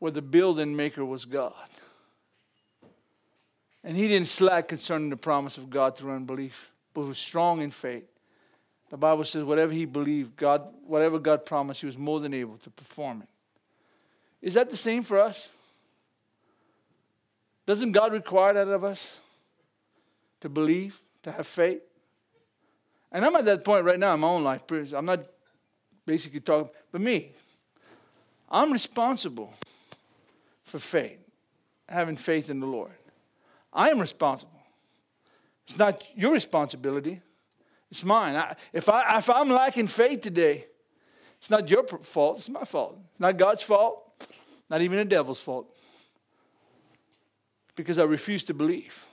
where 0.00 0.10
the 0.10 0.20
building 0.20 0.74
maker 0.74 1.04
was 1.04 1.24
God. 1.24 1.54
And 3.84 3.96
he 3.96 4.08
didn't 4.08 4.26
slack 4.26 4.66
concerning 4.66 5.10
the 5.10 5.16
promise 5.16 5.56
of 5.56 5.70
God 5.70 5.96
through 5.96 6.10
unbelief, 6.10 6.72
but 6.92 7.02
was 7.02 7.18
strong 7.18 7.62
in 7.62 7.70
faith. 7.70 8.08
The 8.90 8.96
Bible 8.96 9.22
says 9.22 9.44
whatever 9.44 9.72
he 9.72 9.84
believed, 9.84 10.34
God, 10.36 10.66
whatever 10.88 11.20
God 11.20 11.46
promised, 11.46 11.82
he 11.82 11.86
was 11.86 11.96
more 11.96 12.18
than 12.18 12.34
able 12.34 12.56
to 12.56 12.70
perform 12.70 13.22
it. 13.22 13.28
Is 14.44 14.54
that 14.54 14.70
the 14.70 14.76
same 14.76 15.04
for 15.04 15.20
us? 15.20 15.48
Doesn't 17.66 17.92
God 17.92 18.12
require 18.12 18.54
that 18.54 18.68
of 18.68 18.84
us? 18.84 19.18
To 20.40 20.48
believe, 20.48 21.00
to 21.22 21.32
have 21.32 21.46
faith? 21.46 21.82
And 23.12 23.24
I'm 23.24 23.36
at 23.36 23.44
that 23.44 23.64
point 23.64 23.84
right 23.84 23.98
now 23.98 24.14
in 24.14 24.20
my 24.20 24.28
own 24.28 24.42
life. 24.42 24.62
I'm 24.94 25.04
not 25.04 25.26
basically 26.04 26.40
talking, 26.40 26.72
but 26.90 27.00
me. 27.00 27.32
I'm 28.50 28.72
responsible 28.72 29.52
for 30.64 30.78
faith, 30.78 31.20
having 31.88 32.16
faith 32.16 32.50
in 32.50 32.60
the 32.60 32.66
Lord. 32.66 32.92
I 33.72 33.90
am 33.90 34.00
responsible. 34.00 34.60
It's 35.66 35.78
not 35.78 36.02
your 36.16 36.32
responsibility. 36.32 37.20
It's 37.90 38.04
mine. 38.04 38.36
I, 38.36 38.56
if, 38.72 38.88
I, 38.88 39.18
if 39.18 39.30
I'm 39.30 39.48
lacking 39.48 39.86
faith 39.86 40.22
today, 40.22 40.66
it's 41.38 41.50
not 41.50 41.68
your 41.70 41.84
fault, 41.86 42.38
it's 42.38 42.48
my 42.48 42.64
fault. 42.64 42.98
Not 43.18 43.36
God's 43.36 43.62
fault, 43.62 44.26
not 44.70 44.80
even 44.80 44.98
the 44.98 45.04
devil's 45.04 45.40
fault. 45.40 45.74
Because 47.74 47.98
I 47.98 48.04
refuse 48.04 48.44
to 48.44 48.54
believe. 48.54 49.06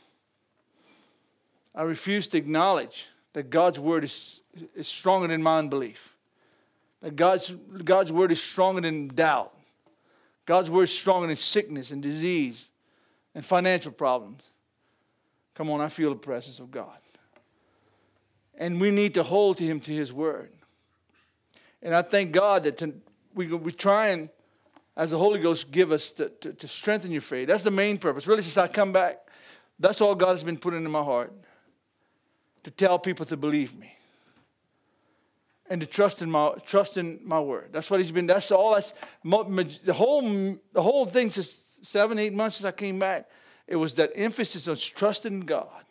I 1.74 1.84
refuse 1.84 2.28
to 2.30 2.38
acknowledge 2.38 3.08
that 3.34 3.50
God's 3.50 3.80
word 3.80 4.04
is, 4.04 4.42
is 4.76 4.88
stronger 4.88 5.28
than 5.28 5.42
my 5.42 5.60
unbelief. 5.60 6.16
That 7.02 7.16
God's, 7.16 7.52
God's 7.84 8.12
word 8.12 8.32
is 8.32 8.42
stronger 8.42 8.82
than 8.82 9.08
doubt. 9.08 9.54
God's 10.46 10.70
word 10.70 10.84
is 10.84 10.98
stronger 10.98 11.28
than 11.28 11.36
sickness 11.36 11.92
and 11.92 12.02
disease 12.02 12.68
and 13.36 13.46
financial 13.46 13.92
problems. 13.92 14.42
Come 15.54 15.70
on, 15.70 15.80
I 15.80 15.88
feel 15.90 16.10
the 16.10 16.16
presence 16.16 16.60
of 16.60 16.72
God. 16.72 16.98
And 18.58 18.82
we 18.82 18.92
need 18.92 19.14
to 19.14 19.24
hold 19.24 19.58
to 19.58 19.66
him 19.66 19.80
to 19.82 19.94
his 19.94 20.12
word. 20.12 20.52
And 21.82 21.96
I 21.96 22.02
thank 22.02 22.32
God 22.32 22.64
that 22.64 22.78
to, 22.80 22.94
we, 23.34 23.48
we 23.48 23.72
try 23.72 24.08
and, 24.08 24.30
as 25.00 25.12
the 25.12 25.18
Holy 25.18 25.40
Ghost, 25.40 25.72
give 25.72 25.94
us 25.94 26.12
to, 26.12 26.28
to, 26.28 26.52
to 26.52 26.68
strengthen 26.68 27.10
your 27.10 27.22
faith. 27.22 27.48
That's 27.48 27.64
the 27.64 27.72
main 27.72 27.98
purpose. 27.98 28.28
Really, 28.28 28.42
since 28.42 28.58
I 28.58 28.68
come 28.68 28.92
back, 28.92 29.20
that's 29.80 30.02
all 30.02 30.14
God 30.14 30.32
has 30.32 30.44
been 30.44 30.58
putting 30.58 30.84
in 30.84 30.92
my 30.92 31.02
heart 31.02 31.32
to 32.64 32.72
tell 32.72 33.00
people 33.00 33.26
to 33.28 33.38
believe 33.38 33.74
me 33.80 33.96
and 35.70 35.80
to 35.80 35.88
trust 35.88 36.22
in 36.22 36.30
my 36.30 36.52
trust 36.66 36.98
in 36.98 37.22
my 37.24 37.40
word. 37.40 37.70
That's 37.72 37.90
what 37.90 38.02
he's 38.02 38.12
been. 38.12 38.28
That's 38.28 38.52
all. 38.52 38.74
That's 38.74 38.94
the 39.24 39.94
whole 39.94 40.22
the 40.74 40.84
whole 40.84 41.06
thing 41.06 41.32
since 41.32 41.80
seven 41.82 42.20
eight 42.20 42.34
months 42.34 42.58
since 42.58 42.66
I 42.66 42.72
came 42.72 43.00
back. 43.00 43.30
It 43.68 43.78
was 43.78 43.96
that 43.96 44.12
emphasis 44.16 44.68
on 44.68 44.76
trusting 44.76 45.42
God 45.42 45.86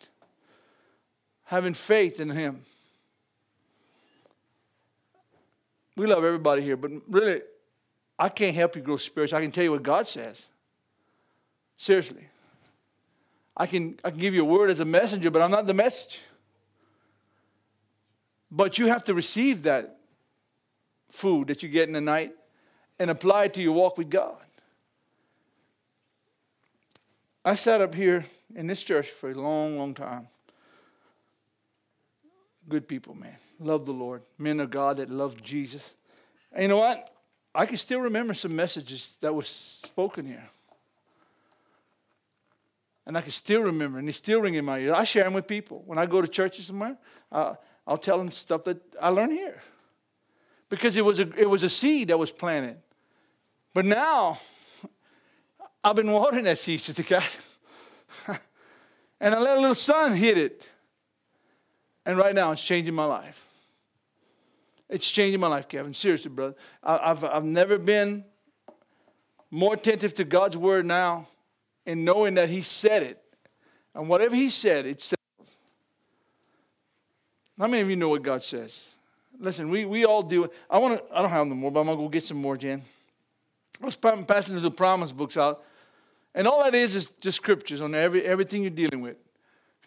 having 1.44 1.72
faith 1.72 2.20
in 2.20 2.28
Him. 2.28 2.60
We 5.96 6.06
love 6.06 6.24
everybody 6.24 6.60
here, 6.60 6.76
but 6.76 6.90
really, 7.08 7.40
I 8.18 8.28
can't 8.28 8.54
help 8.54 8.76
you 8.76 8.82
grow 8.82 8.96
spiritual. 8.96 9.38
I 9.38 9.42
can 9.42 9.52
tell 9.52 9.64
you 9.64 9.70
what 9.70 9.82
God 9.82 10.06
says. 10.06 10.46
Seriously. 11.76 12.26
I 13.56 13.66
can, 13.66 13.98
I 14.04 14.10
can 14.10 14.18
give 14.18 14.34
you 14.34 14.42
a 14.42 14.44
word 14.44 14.70
as 14.70 14.80
a 14.80 14.84
messenger, 14.84 15.30
but 15.30 15.42
I'm 15.42 15.50
not 15.50 15.66
the 15.66 15.74
message. 15.74 16.20
But 18.50 18.78
you 18.78 18.86
have 18.86 19.04
to 19.04 19.14
receive 19.14 19.64
that 19.64 19.98
food 21.10 21.48
that 21.48 21.62
you 21.62 21.68
get 21.68 21.88
in 21.88 21.94
the 21.94 22.00
night 22.00 22.32
and 22.98 23.10
apply 23.10 23.44
it 23.44 23.54
to 23.54 23.62
your 23.62 23.72
walk 23.72 23.98
with 23.98 24.10
God. 24.10 24.38
I 27.44 27.54
sat 27.54 27.80
up 27.80 27.94
here 27.94 28.26
in 28.54 28.66
this 28.66 28.82
church 28.82 29.08
for 29.08 29.30
a 29.30 29.34
long, 29.34 29.78
long 29.78 29.94
time 29.94 30.28
good 32.68 32.86
people, 32.86 33.14
man. 33.14 33.36
Love 33.58 33.86
the 33.86 33.92
Lord. 33.92 34.22
Men 34.36 34.60
of 34.60 34.70
God 34.70 34.98
that 34.98 35.10
love 35.10 35.42
Jesus. 35.42 35.94
And 36.52 36.62
you 36.62 36.68
know 36.68 36.78
what? 36.78 37.12
I 37.58 37.66
can 37.66 37.76
still 37.76 38.00
remember 38.00 38.34
some 38.34 38.54
messages 38.54 39.16
that 39.20 39.34
were 39.34 39.42
spoken 39.42 40.26
here. 40.26 40.48
And 43.04 43.18
I 43.18 43.20
can 43.20 43.32
still 43.32 43.62
remember, 43.62 43.98
and 43.98 44.06
they 44.06 44.12
still 44.12 44.40
ring 44.40 44.54
in 44.54 44.64
my 44.64 44.78
ear. 44.78 44.94
I 44.94 45.02
share 45.02 45.24
them 45.24 45.32
with 45.32 45.48
people. 45.48 45.82
When 45.84 45.98
I 45.98 46.06
go 46.06 46.22
to 46.22 46.28
churches 46.28 46.66
somewhere, 46.66 46.96
uh, 47.32 47.56
I'll 47.84 47.96
tell 47.96 48.16
them 48.16 48.30
stuff 48.30 48.62
that 48.64 48.80
I 49.02 49.08
learned 49.08 49.32
here. 49.32 49.60
Because 50.68 50.96
it 50.96 51.04
was, 51.04 51.18
a, 51.18 51.28
it 51.36 51.50
was 51.50 51.64
a 51.64 51.68
seed 51.68 52.08
that 52.08 52.18
was 52.18 52.30
planted. 52.30 52.76
But 53.74 53.86
now, 53.86 54.38
I've 55.82 55.96
been 55.96 56.12
watering 56.12 56.44
that 56.44 56.60
seed, 56.60 56.80
Sister 56.80 57.02
Cat. 57.02 57.38
and 59.20 59.34
I 59.34 59.40
let 59.40 59.58
a 59.58 59.60
little 59.60 59.74
sun 59.74 60.14
hit 60.14 60.38
it. 60.38 60.62
And 62.06 62.18
right 62.18 62.36
now, 62.36 62.52
it's 62.52 62.62
changing 62.62 62.94
my 62.94 63.06
life. 63.06 63.47
It's 64.88 65.10
changing 65.10 65.40
my 65.40 65.48
life, 65.48 65.68
Kevin. 65.68 65.92
Seriously, 65.94 66.30
brother. 66.30 66.54
I've, 66.82 67.22
I've 67.24 67.44
never 67.44 67.78
been 67.78 68.24
more 69.50 69.74
attentive 69.74 70.14
to 70.14 70.24
God's 70.24 70.56
word 70.56 70.86
now 70.86 71.26
and 71.86 72.04
knowing 72.04 72.34
that 72.34 72.48
He 72.48 72.62
said 72.62 73.02
it. 73.02 73.22
And 73.94 74.08
whatever 74.08 74.34
He 74.34 74.48
said, 74.48 74.86
it 74.86 75.00
says. 75.02 75.16
How 77.58 77.66
many 77.66 77.82
of 77.82 77.90
you 77.90 77.96
know 77.96 78.08
what 78.08 78.22
God 78.22 78.42
says? 78.42 78.84
Listen, 79.38 79.68
we, 79.68 79.84
we 79.84 80.04
all 80.04 80.22
do. 80.22 80.48
I 80.70 80.78
want 80.78 80.98
to, 80.98 81.16
I 81.16 81.20
don't 81.20 81.30
have 81.30 81.48
them 81.48 81.58
more, 81.58 81.70
but 81.70 81.80
I'm 81.80 81.86
to 81.86 81.96
go 81.96 82.08
get 82.08 82.24
some 82.24 82.40
more, 82.40 82.56
Jen. 82.56 82.82
I 83.80 83.84
was 83.84 83.96
passing 83.96 84.60
the 84.60 84.70
promise 84.70 85.12
books 85.12 85.36
out. 85.36 85.64
And 86.34 86.46
all 86.46 86.62
that 86.62 86.74
is 86.74 86.94
is 86.94 87.10
just 87.20 87.36
scriptures 87.36 87.80
on 87.80 87.94
every, 87.94 88.22
everything 88.22 88.62
you're 88.62 88.70
dealing 88.70 89.00
with 89.00 89.16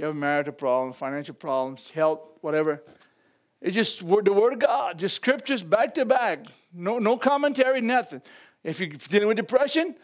you 0.01 0.07
have 0.07 0.15
a 0.15 0.19
marital 0.19 0.53
problem, 0.53 0.93
financial 0.93 1.35
problems, 1.35 1.91
health, 1.91 2.27
whatever. 2.41 2.81
It's 3.61 3.75
just 3.75 3.99
the 3.99 4.33
Word 4.33 4.53
of 4.53 4.59
God, 4.59 4.97
just 4.97 5.15
scriptures 5.15 5.61
back 5.61 5.93
to 5.95 6.05
back. 6.05 6.45
No, 6.73 6.97
no 6.97 7.15
commentary, 7.15 7.79
nothing. 7.79 8.21
If 8.63 8.79
you're 8.79 8.89
dealing 8.89 9.27
with 9.27 9.37
depression, 9.37 9.95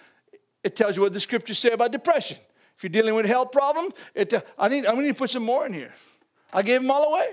it 0.63 0.75
tells 0.75 0.95
you 0.95 1.01
what 1.01 1.13
the 1.13 1.19
scriptures 1.19 1.57
say 1.57 1.71
about 1.71 1.91
depression. 1.91 2.37
If 2.75 2.83
you're 2.83 2.91
dealing 2.91 3.15
with 3.15 3.25
health 3.25 3.51
problems, 3.51 3.93
it, 4.13 4.31
I, 4.57 4.67
need, 4.67 4.85
I 4.85 4.93
need 4.93 5.07
to 5.07 5.13
put 5.15 5.31
some 5.31 5.43
more 5.43 5.65
in 5.65 5.73
here. 5.73 5.93
I 6.53 6.61
gave 6.61 6.81
them 6.81 6.91
all 6.91 7.11
away. 7.11 7.29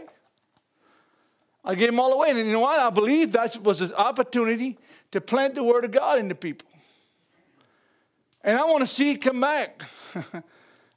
I 1.63 1.75
gave 1.75 1.89
them 1.89 2.01
all 2.01 2.13
away. 2.13 2.31
And 2.31 2.39
you 2.39 2.53
know 2.53 2.61
what? 2.61 2.79
I 2.79 2.89
believe 2.89 3.33
that 3.33 3.63
was 3.63 3.83
an 3.83 3.93
opportunity 3.93 4.79
to 5.11 5.21
plant 5.21 5.55
the 5.55 5.65
Word 5.65 5.85
of 5.85 5.91
God 5.91 6.19
into 6.19 6.35
people. 6.35 6.69
And 8.43 8.59
I 8.59 8.65
want 8.65 8.81
to 8.81 8.87
see 8.87 9.13
it 9.13 9.19
come 9.19 9.41
back. 9.41 9.83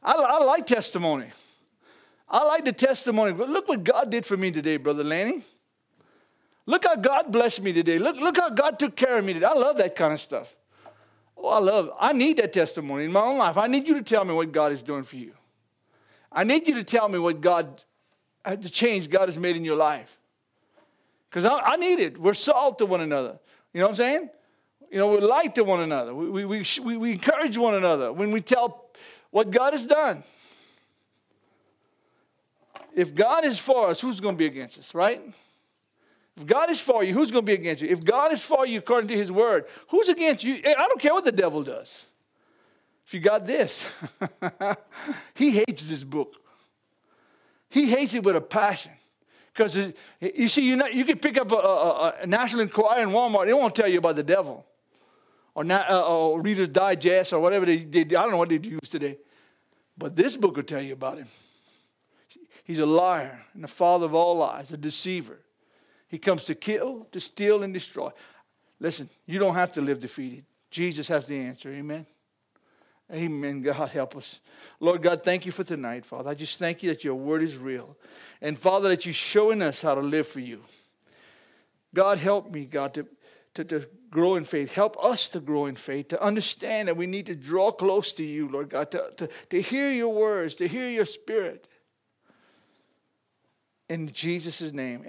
I, 0.03 0.13
I 0.13 0.43
like 0.43 0.65
testimony. 0.65 1.31
I 2.29 2.43
like 2.43 2.65
the 2.65 2.73
testimony. 2.73 3.31
Look 3.31 3.67
what 3.67 3.83
God 3.83 4.09
did 4.09 4.25
for 4.25 4.35
me 4.35 4.51
today, 4.51 4.77
Brother 4.77 5.03
Lanny. 5.03 5.43
Look 6.65 6.83
how 6.85 6.97
God 6.97 7.31
blessed 7.31 7.61
me 7.61 7.71
today. 7.71 7.97
Look, 7.97 8.17
look 8.17 8.35
how 8.35 8.49
God 8.49 8.77
took 8.77 8.95
care 8.95 9.17
of 9.17 9.23
me 9.23 9.33
today. 9.33 9.45
I 9.45 9.53
love 9.53 9.77
that 9.77 9.95
kind 9.95 10.11
of 10.11 10.19
stuff. 10.19 10.55
Oh, 11.37 11.47
I 11.47 11.59
love, 11.59 11.91
I 11.99 12.11
need 12.13 12.37
that 12.37 12.51
testimony 12.51 13.05
in 13.05 13.11
my 13.11 13.21
own 13.21 13.37
life. 13.37 13.57
I 13.57 13.67
need 13.67 13.87
you 13.87 13.93
to 13.93 14.01
tell 14.01 14.25
me 14.25 14.33
what 14.33 14.51
God 14.51 14.73
is 14.73 14.83
doing 14.83 15.03
for 15.03 15.15
you. 15.15 15.33
I 16.31 16.43
need 16.43 16.67
you 16.67 16.75
to 16.75 16.83
tell 16.83 17.07
me 17.07 17.19
what 17.19 17.39
God, 17.39 17.83
uh, 18.43 18.57
the 18.57 18.69
change 18.69 19.09
God 19.09 19.27
has 19.27 19.37
made 19.37 19.55
in 19.55 19.63
your 19.63 19.77
life. 19.77 20.17
Because 21.29 21.45
I, 21.45 21.57
I, 21.59 21.75
need 21.77 21.99
it. 21.99 22.17
We're 22.17 22.33
salt 22.33 22.79
to 22.79 22.85
one 22.85 23.01
another. 23.01 23.39
You 23.73 23.79
know 23.79 23.87
what 23.87 23.91
I'm 23.91 23.95
saying? 23.95 24.29
You 24.91 24.99
know, 24.99 25.11
we're 25.11 25.19
light 25.19 25.55
to 25.55 25.63
one 25.63 25.81
another. 25.81 26.13
We, 26.13 26.45
we, 26.45 26.63
we, 26.83 26.97
we 26.97 27.11
encourage 27.11 27.57
one 27.57 27.75
another 27.75 28.11
when 28.11 28.31
we 28.31 28.41
tell 28.41 28.89
what 29.31 29.51
God 29.51 29.73
has 29.73 29.85
done. 29.85 30.23
If 32.97 33.13
God 33.13 33.45
is 33.45 33.59
for 33.59 33.89
us, 33.89 34.01
who's 34.01 34.19
going 34.19 34.33
to 34.33 34.39
be 34.39 34.47
against 34.47 34.79
us, 34.79 34.95
right? 34.95 35.21
If 36.35 36.47
God 36.47 36.71
is 36.71 36.81
for 36.81 37.03
you, 37.03 37.13
who's 37.13 37.29
going 37.29 37.45
to 37.45 37.49
be 37.49 37.53
against 37.53 37.83
you? 37.83 37.89
If 37.89 38.03
God 38.03 38.33
is 38.33 38.41
for 38.41 38.65
you 38.65 38.79
according 38.79 39.07
to 39.09 39.15
his 39.15 39.31
word, 39.31 39.65
who's 39.89 40.09
against 40.09 40.43
you? 40.43 40.55
I 40.65 40.73
don't 40.73 40.99
care 40.99 41.13
what 41.13 41.23
the 41.23 41.31
devil 41.31 41.61
does. 41.61 42.07
If 43.05 43.13
you 43.13 43.19
got 43.19 43.45
this, 43.45 43.87
he 45.35 45.51
hates 45.51 45.87
this 45.87 46.03
book. 46.03 46.37
He 47.69 47.87
hates 47.87 48.15
it 48.15 48.23
with 48.23 48.35
a 48.35 48.41
passion. 48.41 48.93
Because 49.53 49.93
you 50.19 50.47
see, 50.47 50.67
you, 50.67 50.83
you 50.87 51.05
can 51.05 51.19
pick 51.19 51.37
up 51.37 51.51
a, 51.51 51.55
a, 51.55 52.13
a, 52.23 52.25
National 52.25 52.63
Enquirer 52.63 53.03
in 53.03 53.09
Walmart, 53.09 53.47
it 53.47 53.53
won't 53.53 53.75
tell 53.75 53.87
you 53.87 53.99
about 53.99 54.15
the 54.15 54.23
devil. 54.23 54.65
Or, 55.53 55.63
not, 55.63 55.87
uh, 55.87 56.01
or 56.01 56.41
Reader's 56.41 56.69
Digest 56.69 57.31
or 57.31 57.41
whatever 57.41 57.67
they 57.67 57.77
did. 57.77 58.15
I 58.15 58.23
don't 58.23 58.31
know 58.31 58.37
what 58.37 58.49
they 58.49 58.57
use 58.57 58.89
today. 58.89 59.19
But 59.95 60.15
this 60.15 60.35
book 60.35 60.55
will 60.55 60.63
tell 60.63 60.81
you 60.81 60.93
about 60.93 61.19
him. 61.19 61.27
He's 62.67 62.79
a 62.79 62.85
liar 62.85 63.45
and 63.53 63.63
the 63.63 63.69
father 63.69 64.05
of 64.05 64.13
all 64.13 64.35
lies, 64.35 64.73
a 64.73 64.77
deceiver. 64.77 65.39
He 66.09 66.19
comes 66.19 66.43
to 66.43 66.53
kill, 66.53 67.07
to 67.13 67.19
steal, 67.21 67.63
and 67.63 67.73
destroy. 67.73 68.11
Listen, 68.81 69.09
you 69.25 69.39
don't 69.39 69.55
have 69.55 69.71
to 69.71 69.81
live 69.81 70.01
defeated. 70.01 70.43
Jesus 70.69 71.07
has 71.07 71.27
the 71.27 71.37
answer. 71.39 71.71
Amen. 71.71 72.05
Amen. 73.09 73.61
God 73.61 73.89
help 73.91 74.17
us. 74.17 74.41
Lord 74.81 75.01
God, 75.01 75.23
thank 75.23 75.45
you 75.45 75.53
for 75.53 75.63
tonight, 75.63 76.05
Father. 76.05 76.29
I 76.29 76.33
just 76.33 76.59
thank 76.59 76.83
you 76.83 76.89
that 76.89 77.05
your 77.05 77.15
word 77.15 77.41
is 77.41 77.57
real. 77.57 77.95
And 78.41 78.59
Father, 78.59 78.89
that 78.89 79.05
you're 79.05 79.13
showing 79.13 79.61
us 79.61 79.81
how 79.81 79.95
to 79.95 80.01
live 80.01 80.27
for 80.27 80.41
you. 80.41 80.61
God, 81.95 82.17
help 82.17 82.51
me, 82.51 82.65
God, 82.65 82.93
to, 82.95 83.07
to, 83.53 83.63
to 83.63 83.87
grow 84.09 84.35
in 84.35 84.43
faith. 84.43 84.73
Help 84.73 85.01
us 85.01 85.29
to 85.29 85.39
grow 85.39 85.67
in 85.67 85.77
faith, 85.77 86.09
to 86.09 86.21
understand 86.21 86.89
that 86.89 86.97
we 86.97 87.05
need 87.05 87.27
to 87.27 87.35
draw 87.35 87.71
close 87.71 88.11
to 88.13 88.25
you, 88.25 88.49
Lord 88.49 88.69
God, 88.69 88.91
to, 88.91 89.09
to, 89.15 89.29
to 89.51 89.61
hear 89.61 89.89
your 89.89 90.13
words, 90.13 90.55
to 90.55 90.67
hear 90.67 90.89
your 90.89 91.05
spirit. 91.05 91.65
In 93.89 94.11
Jesus' 94.11 94.73
name. 94.73 95.03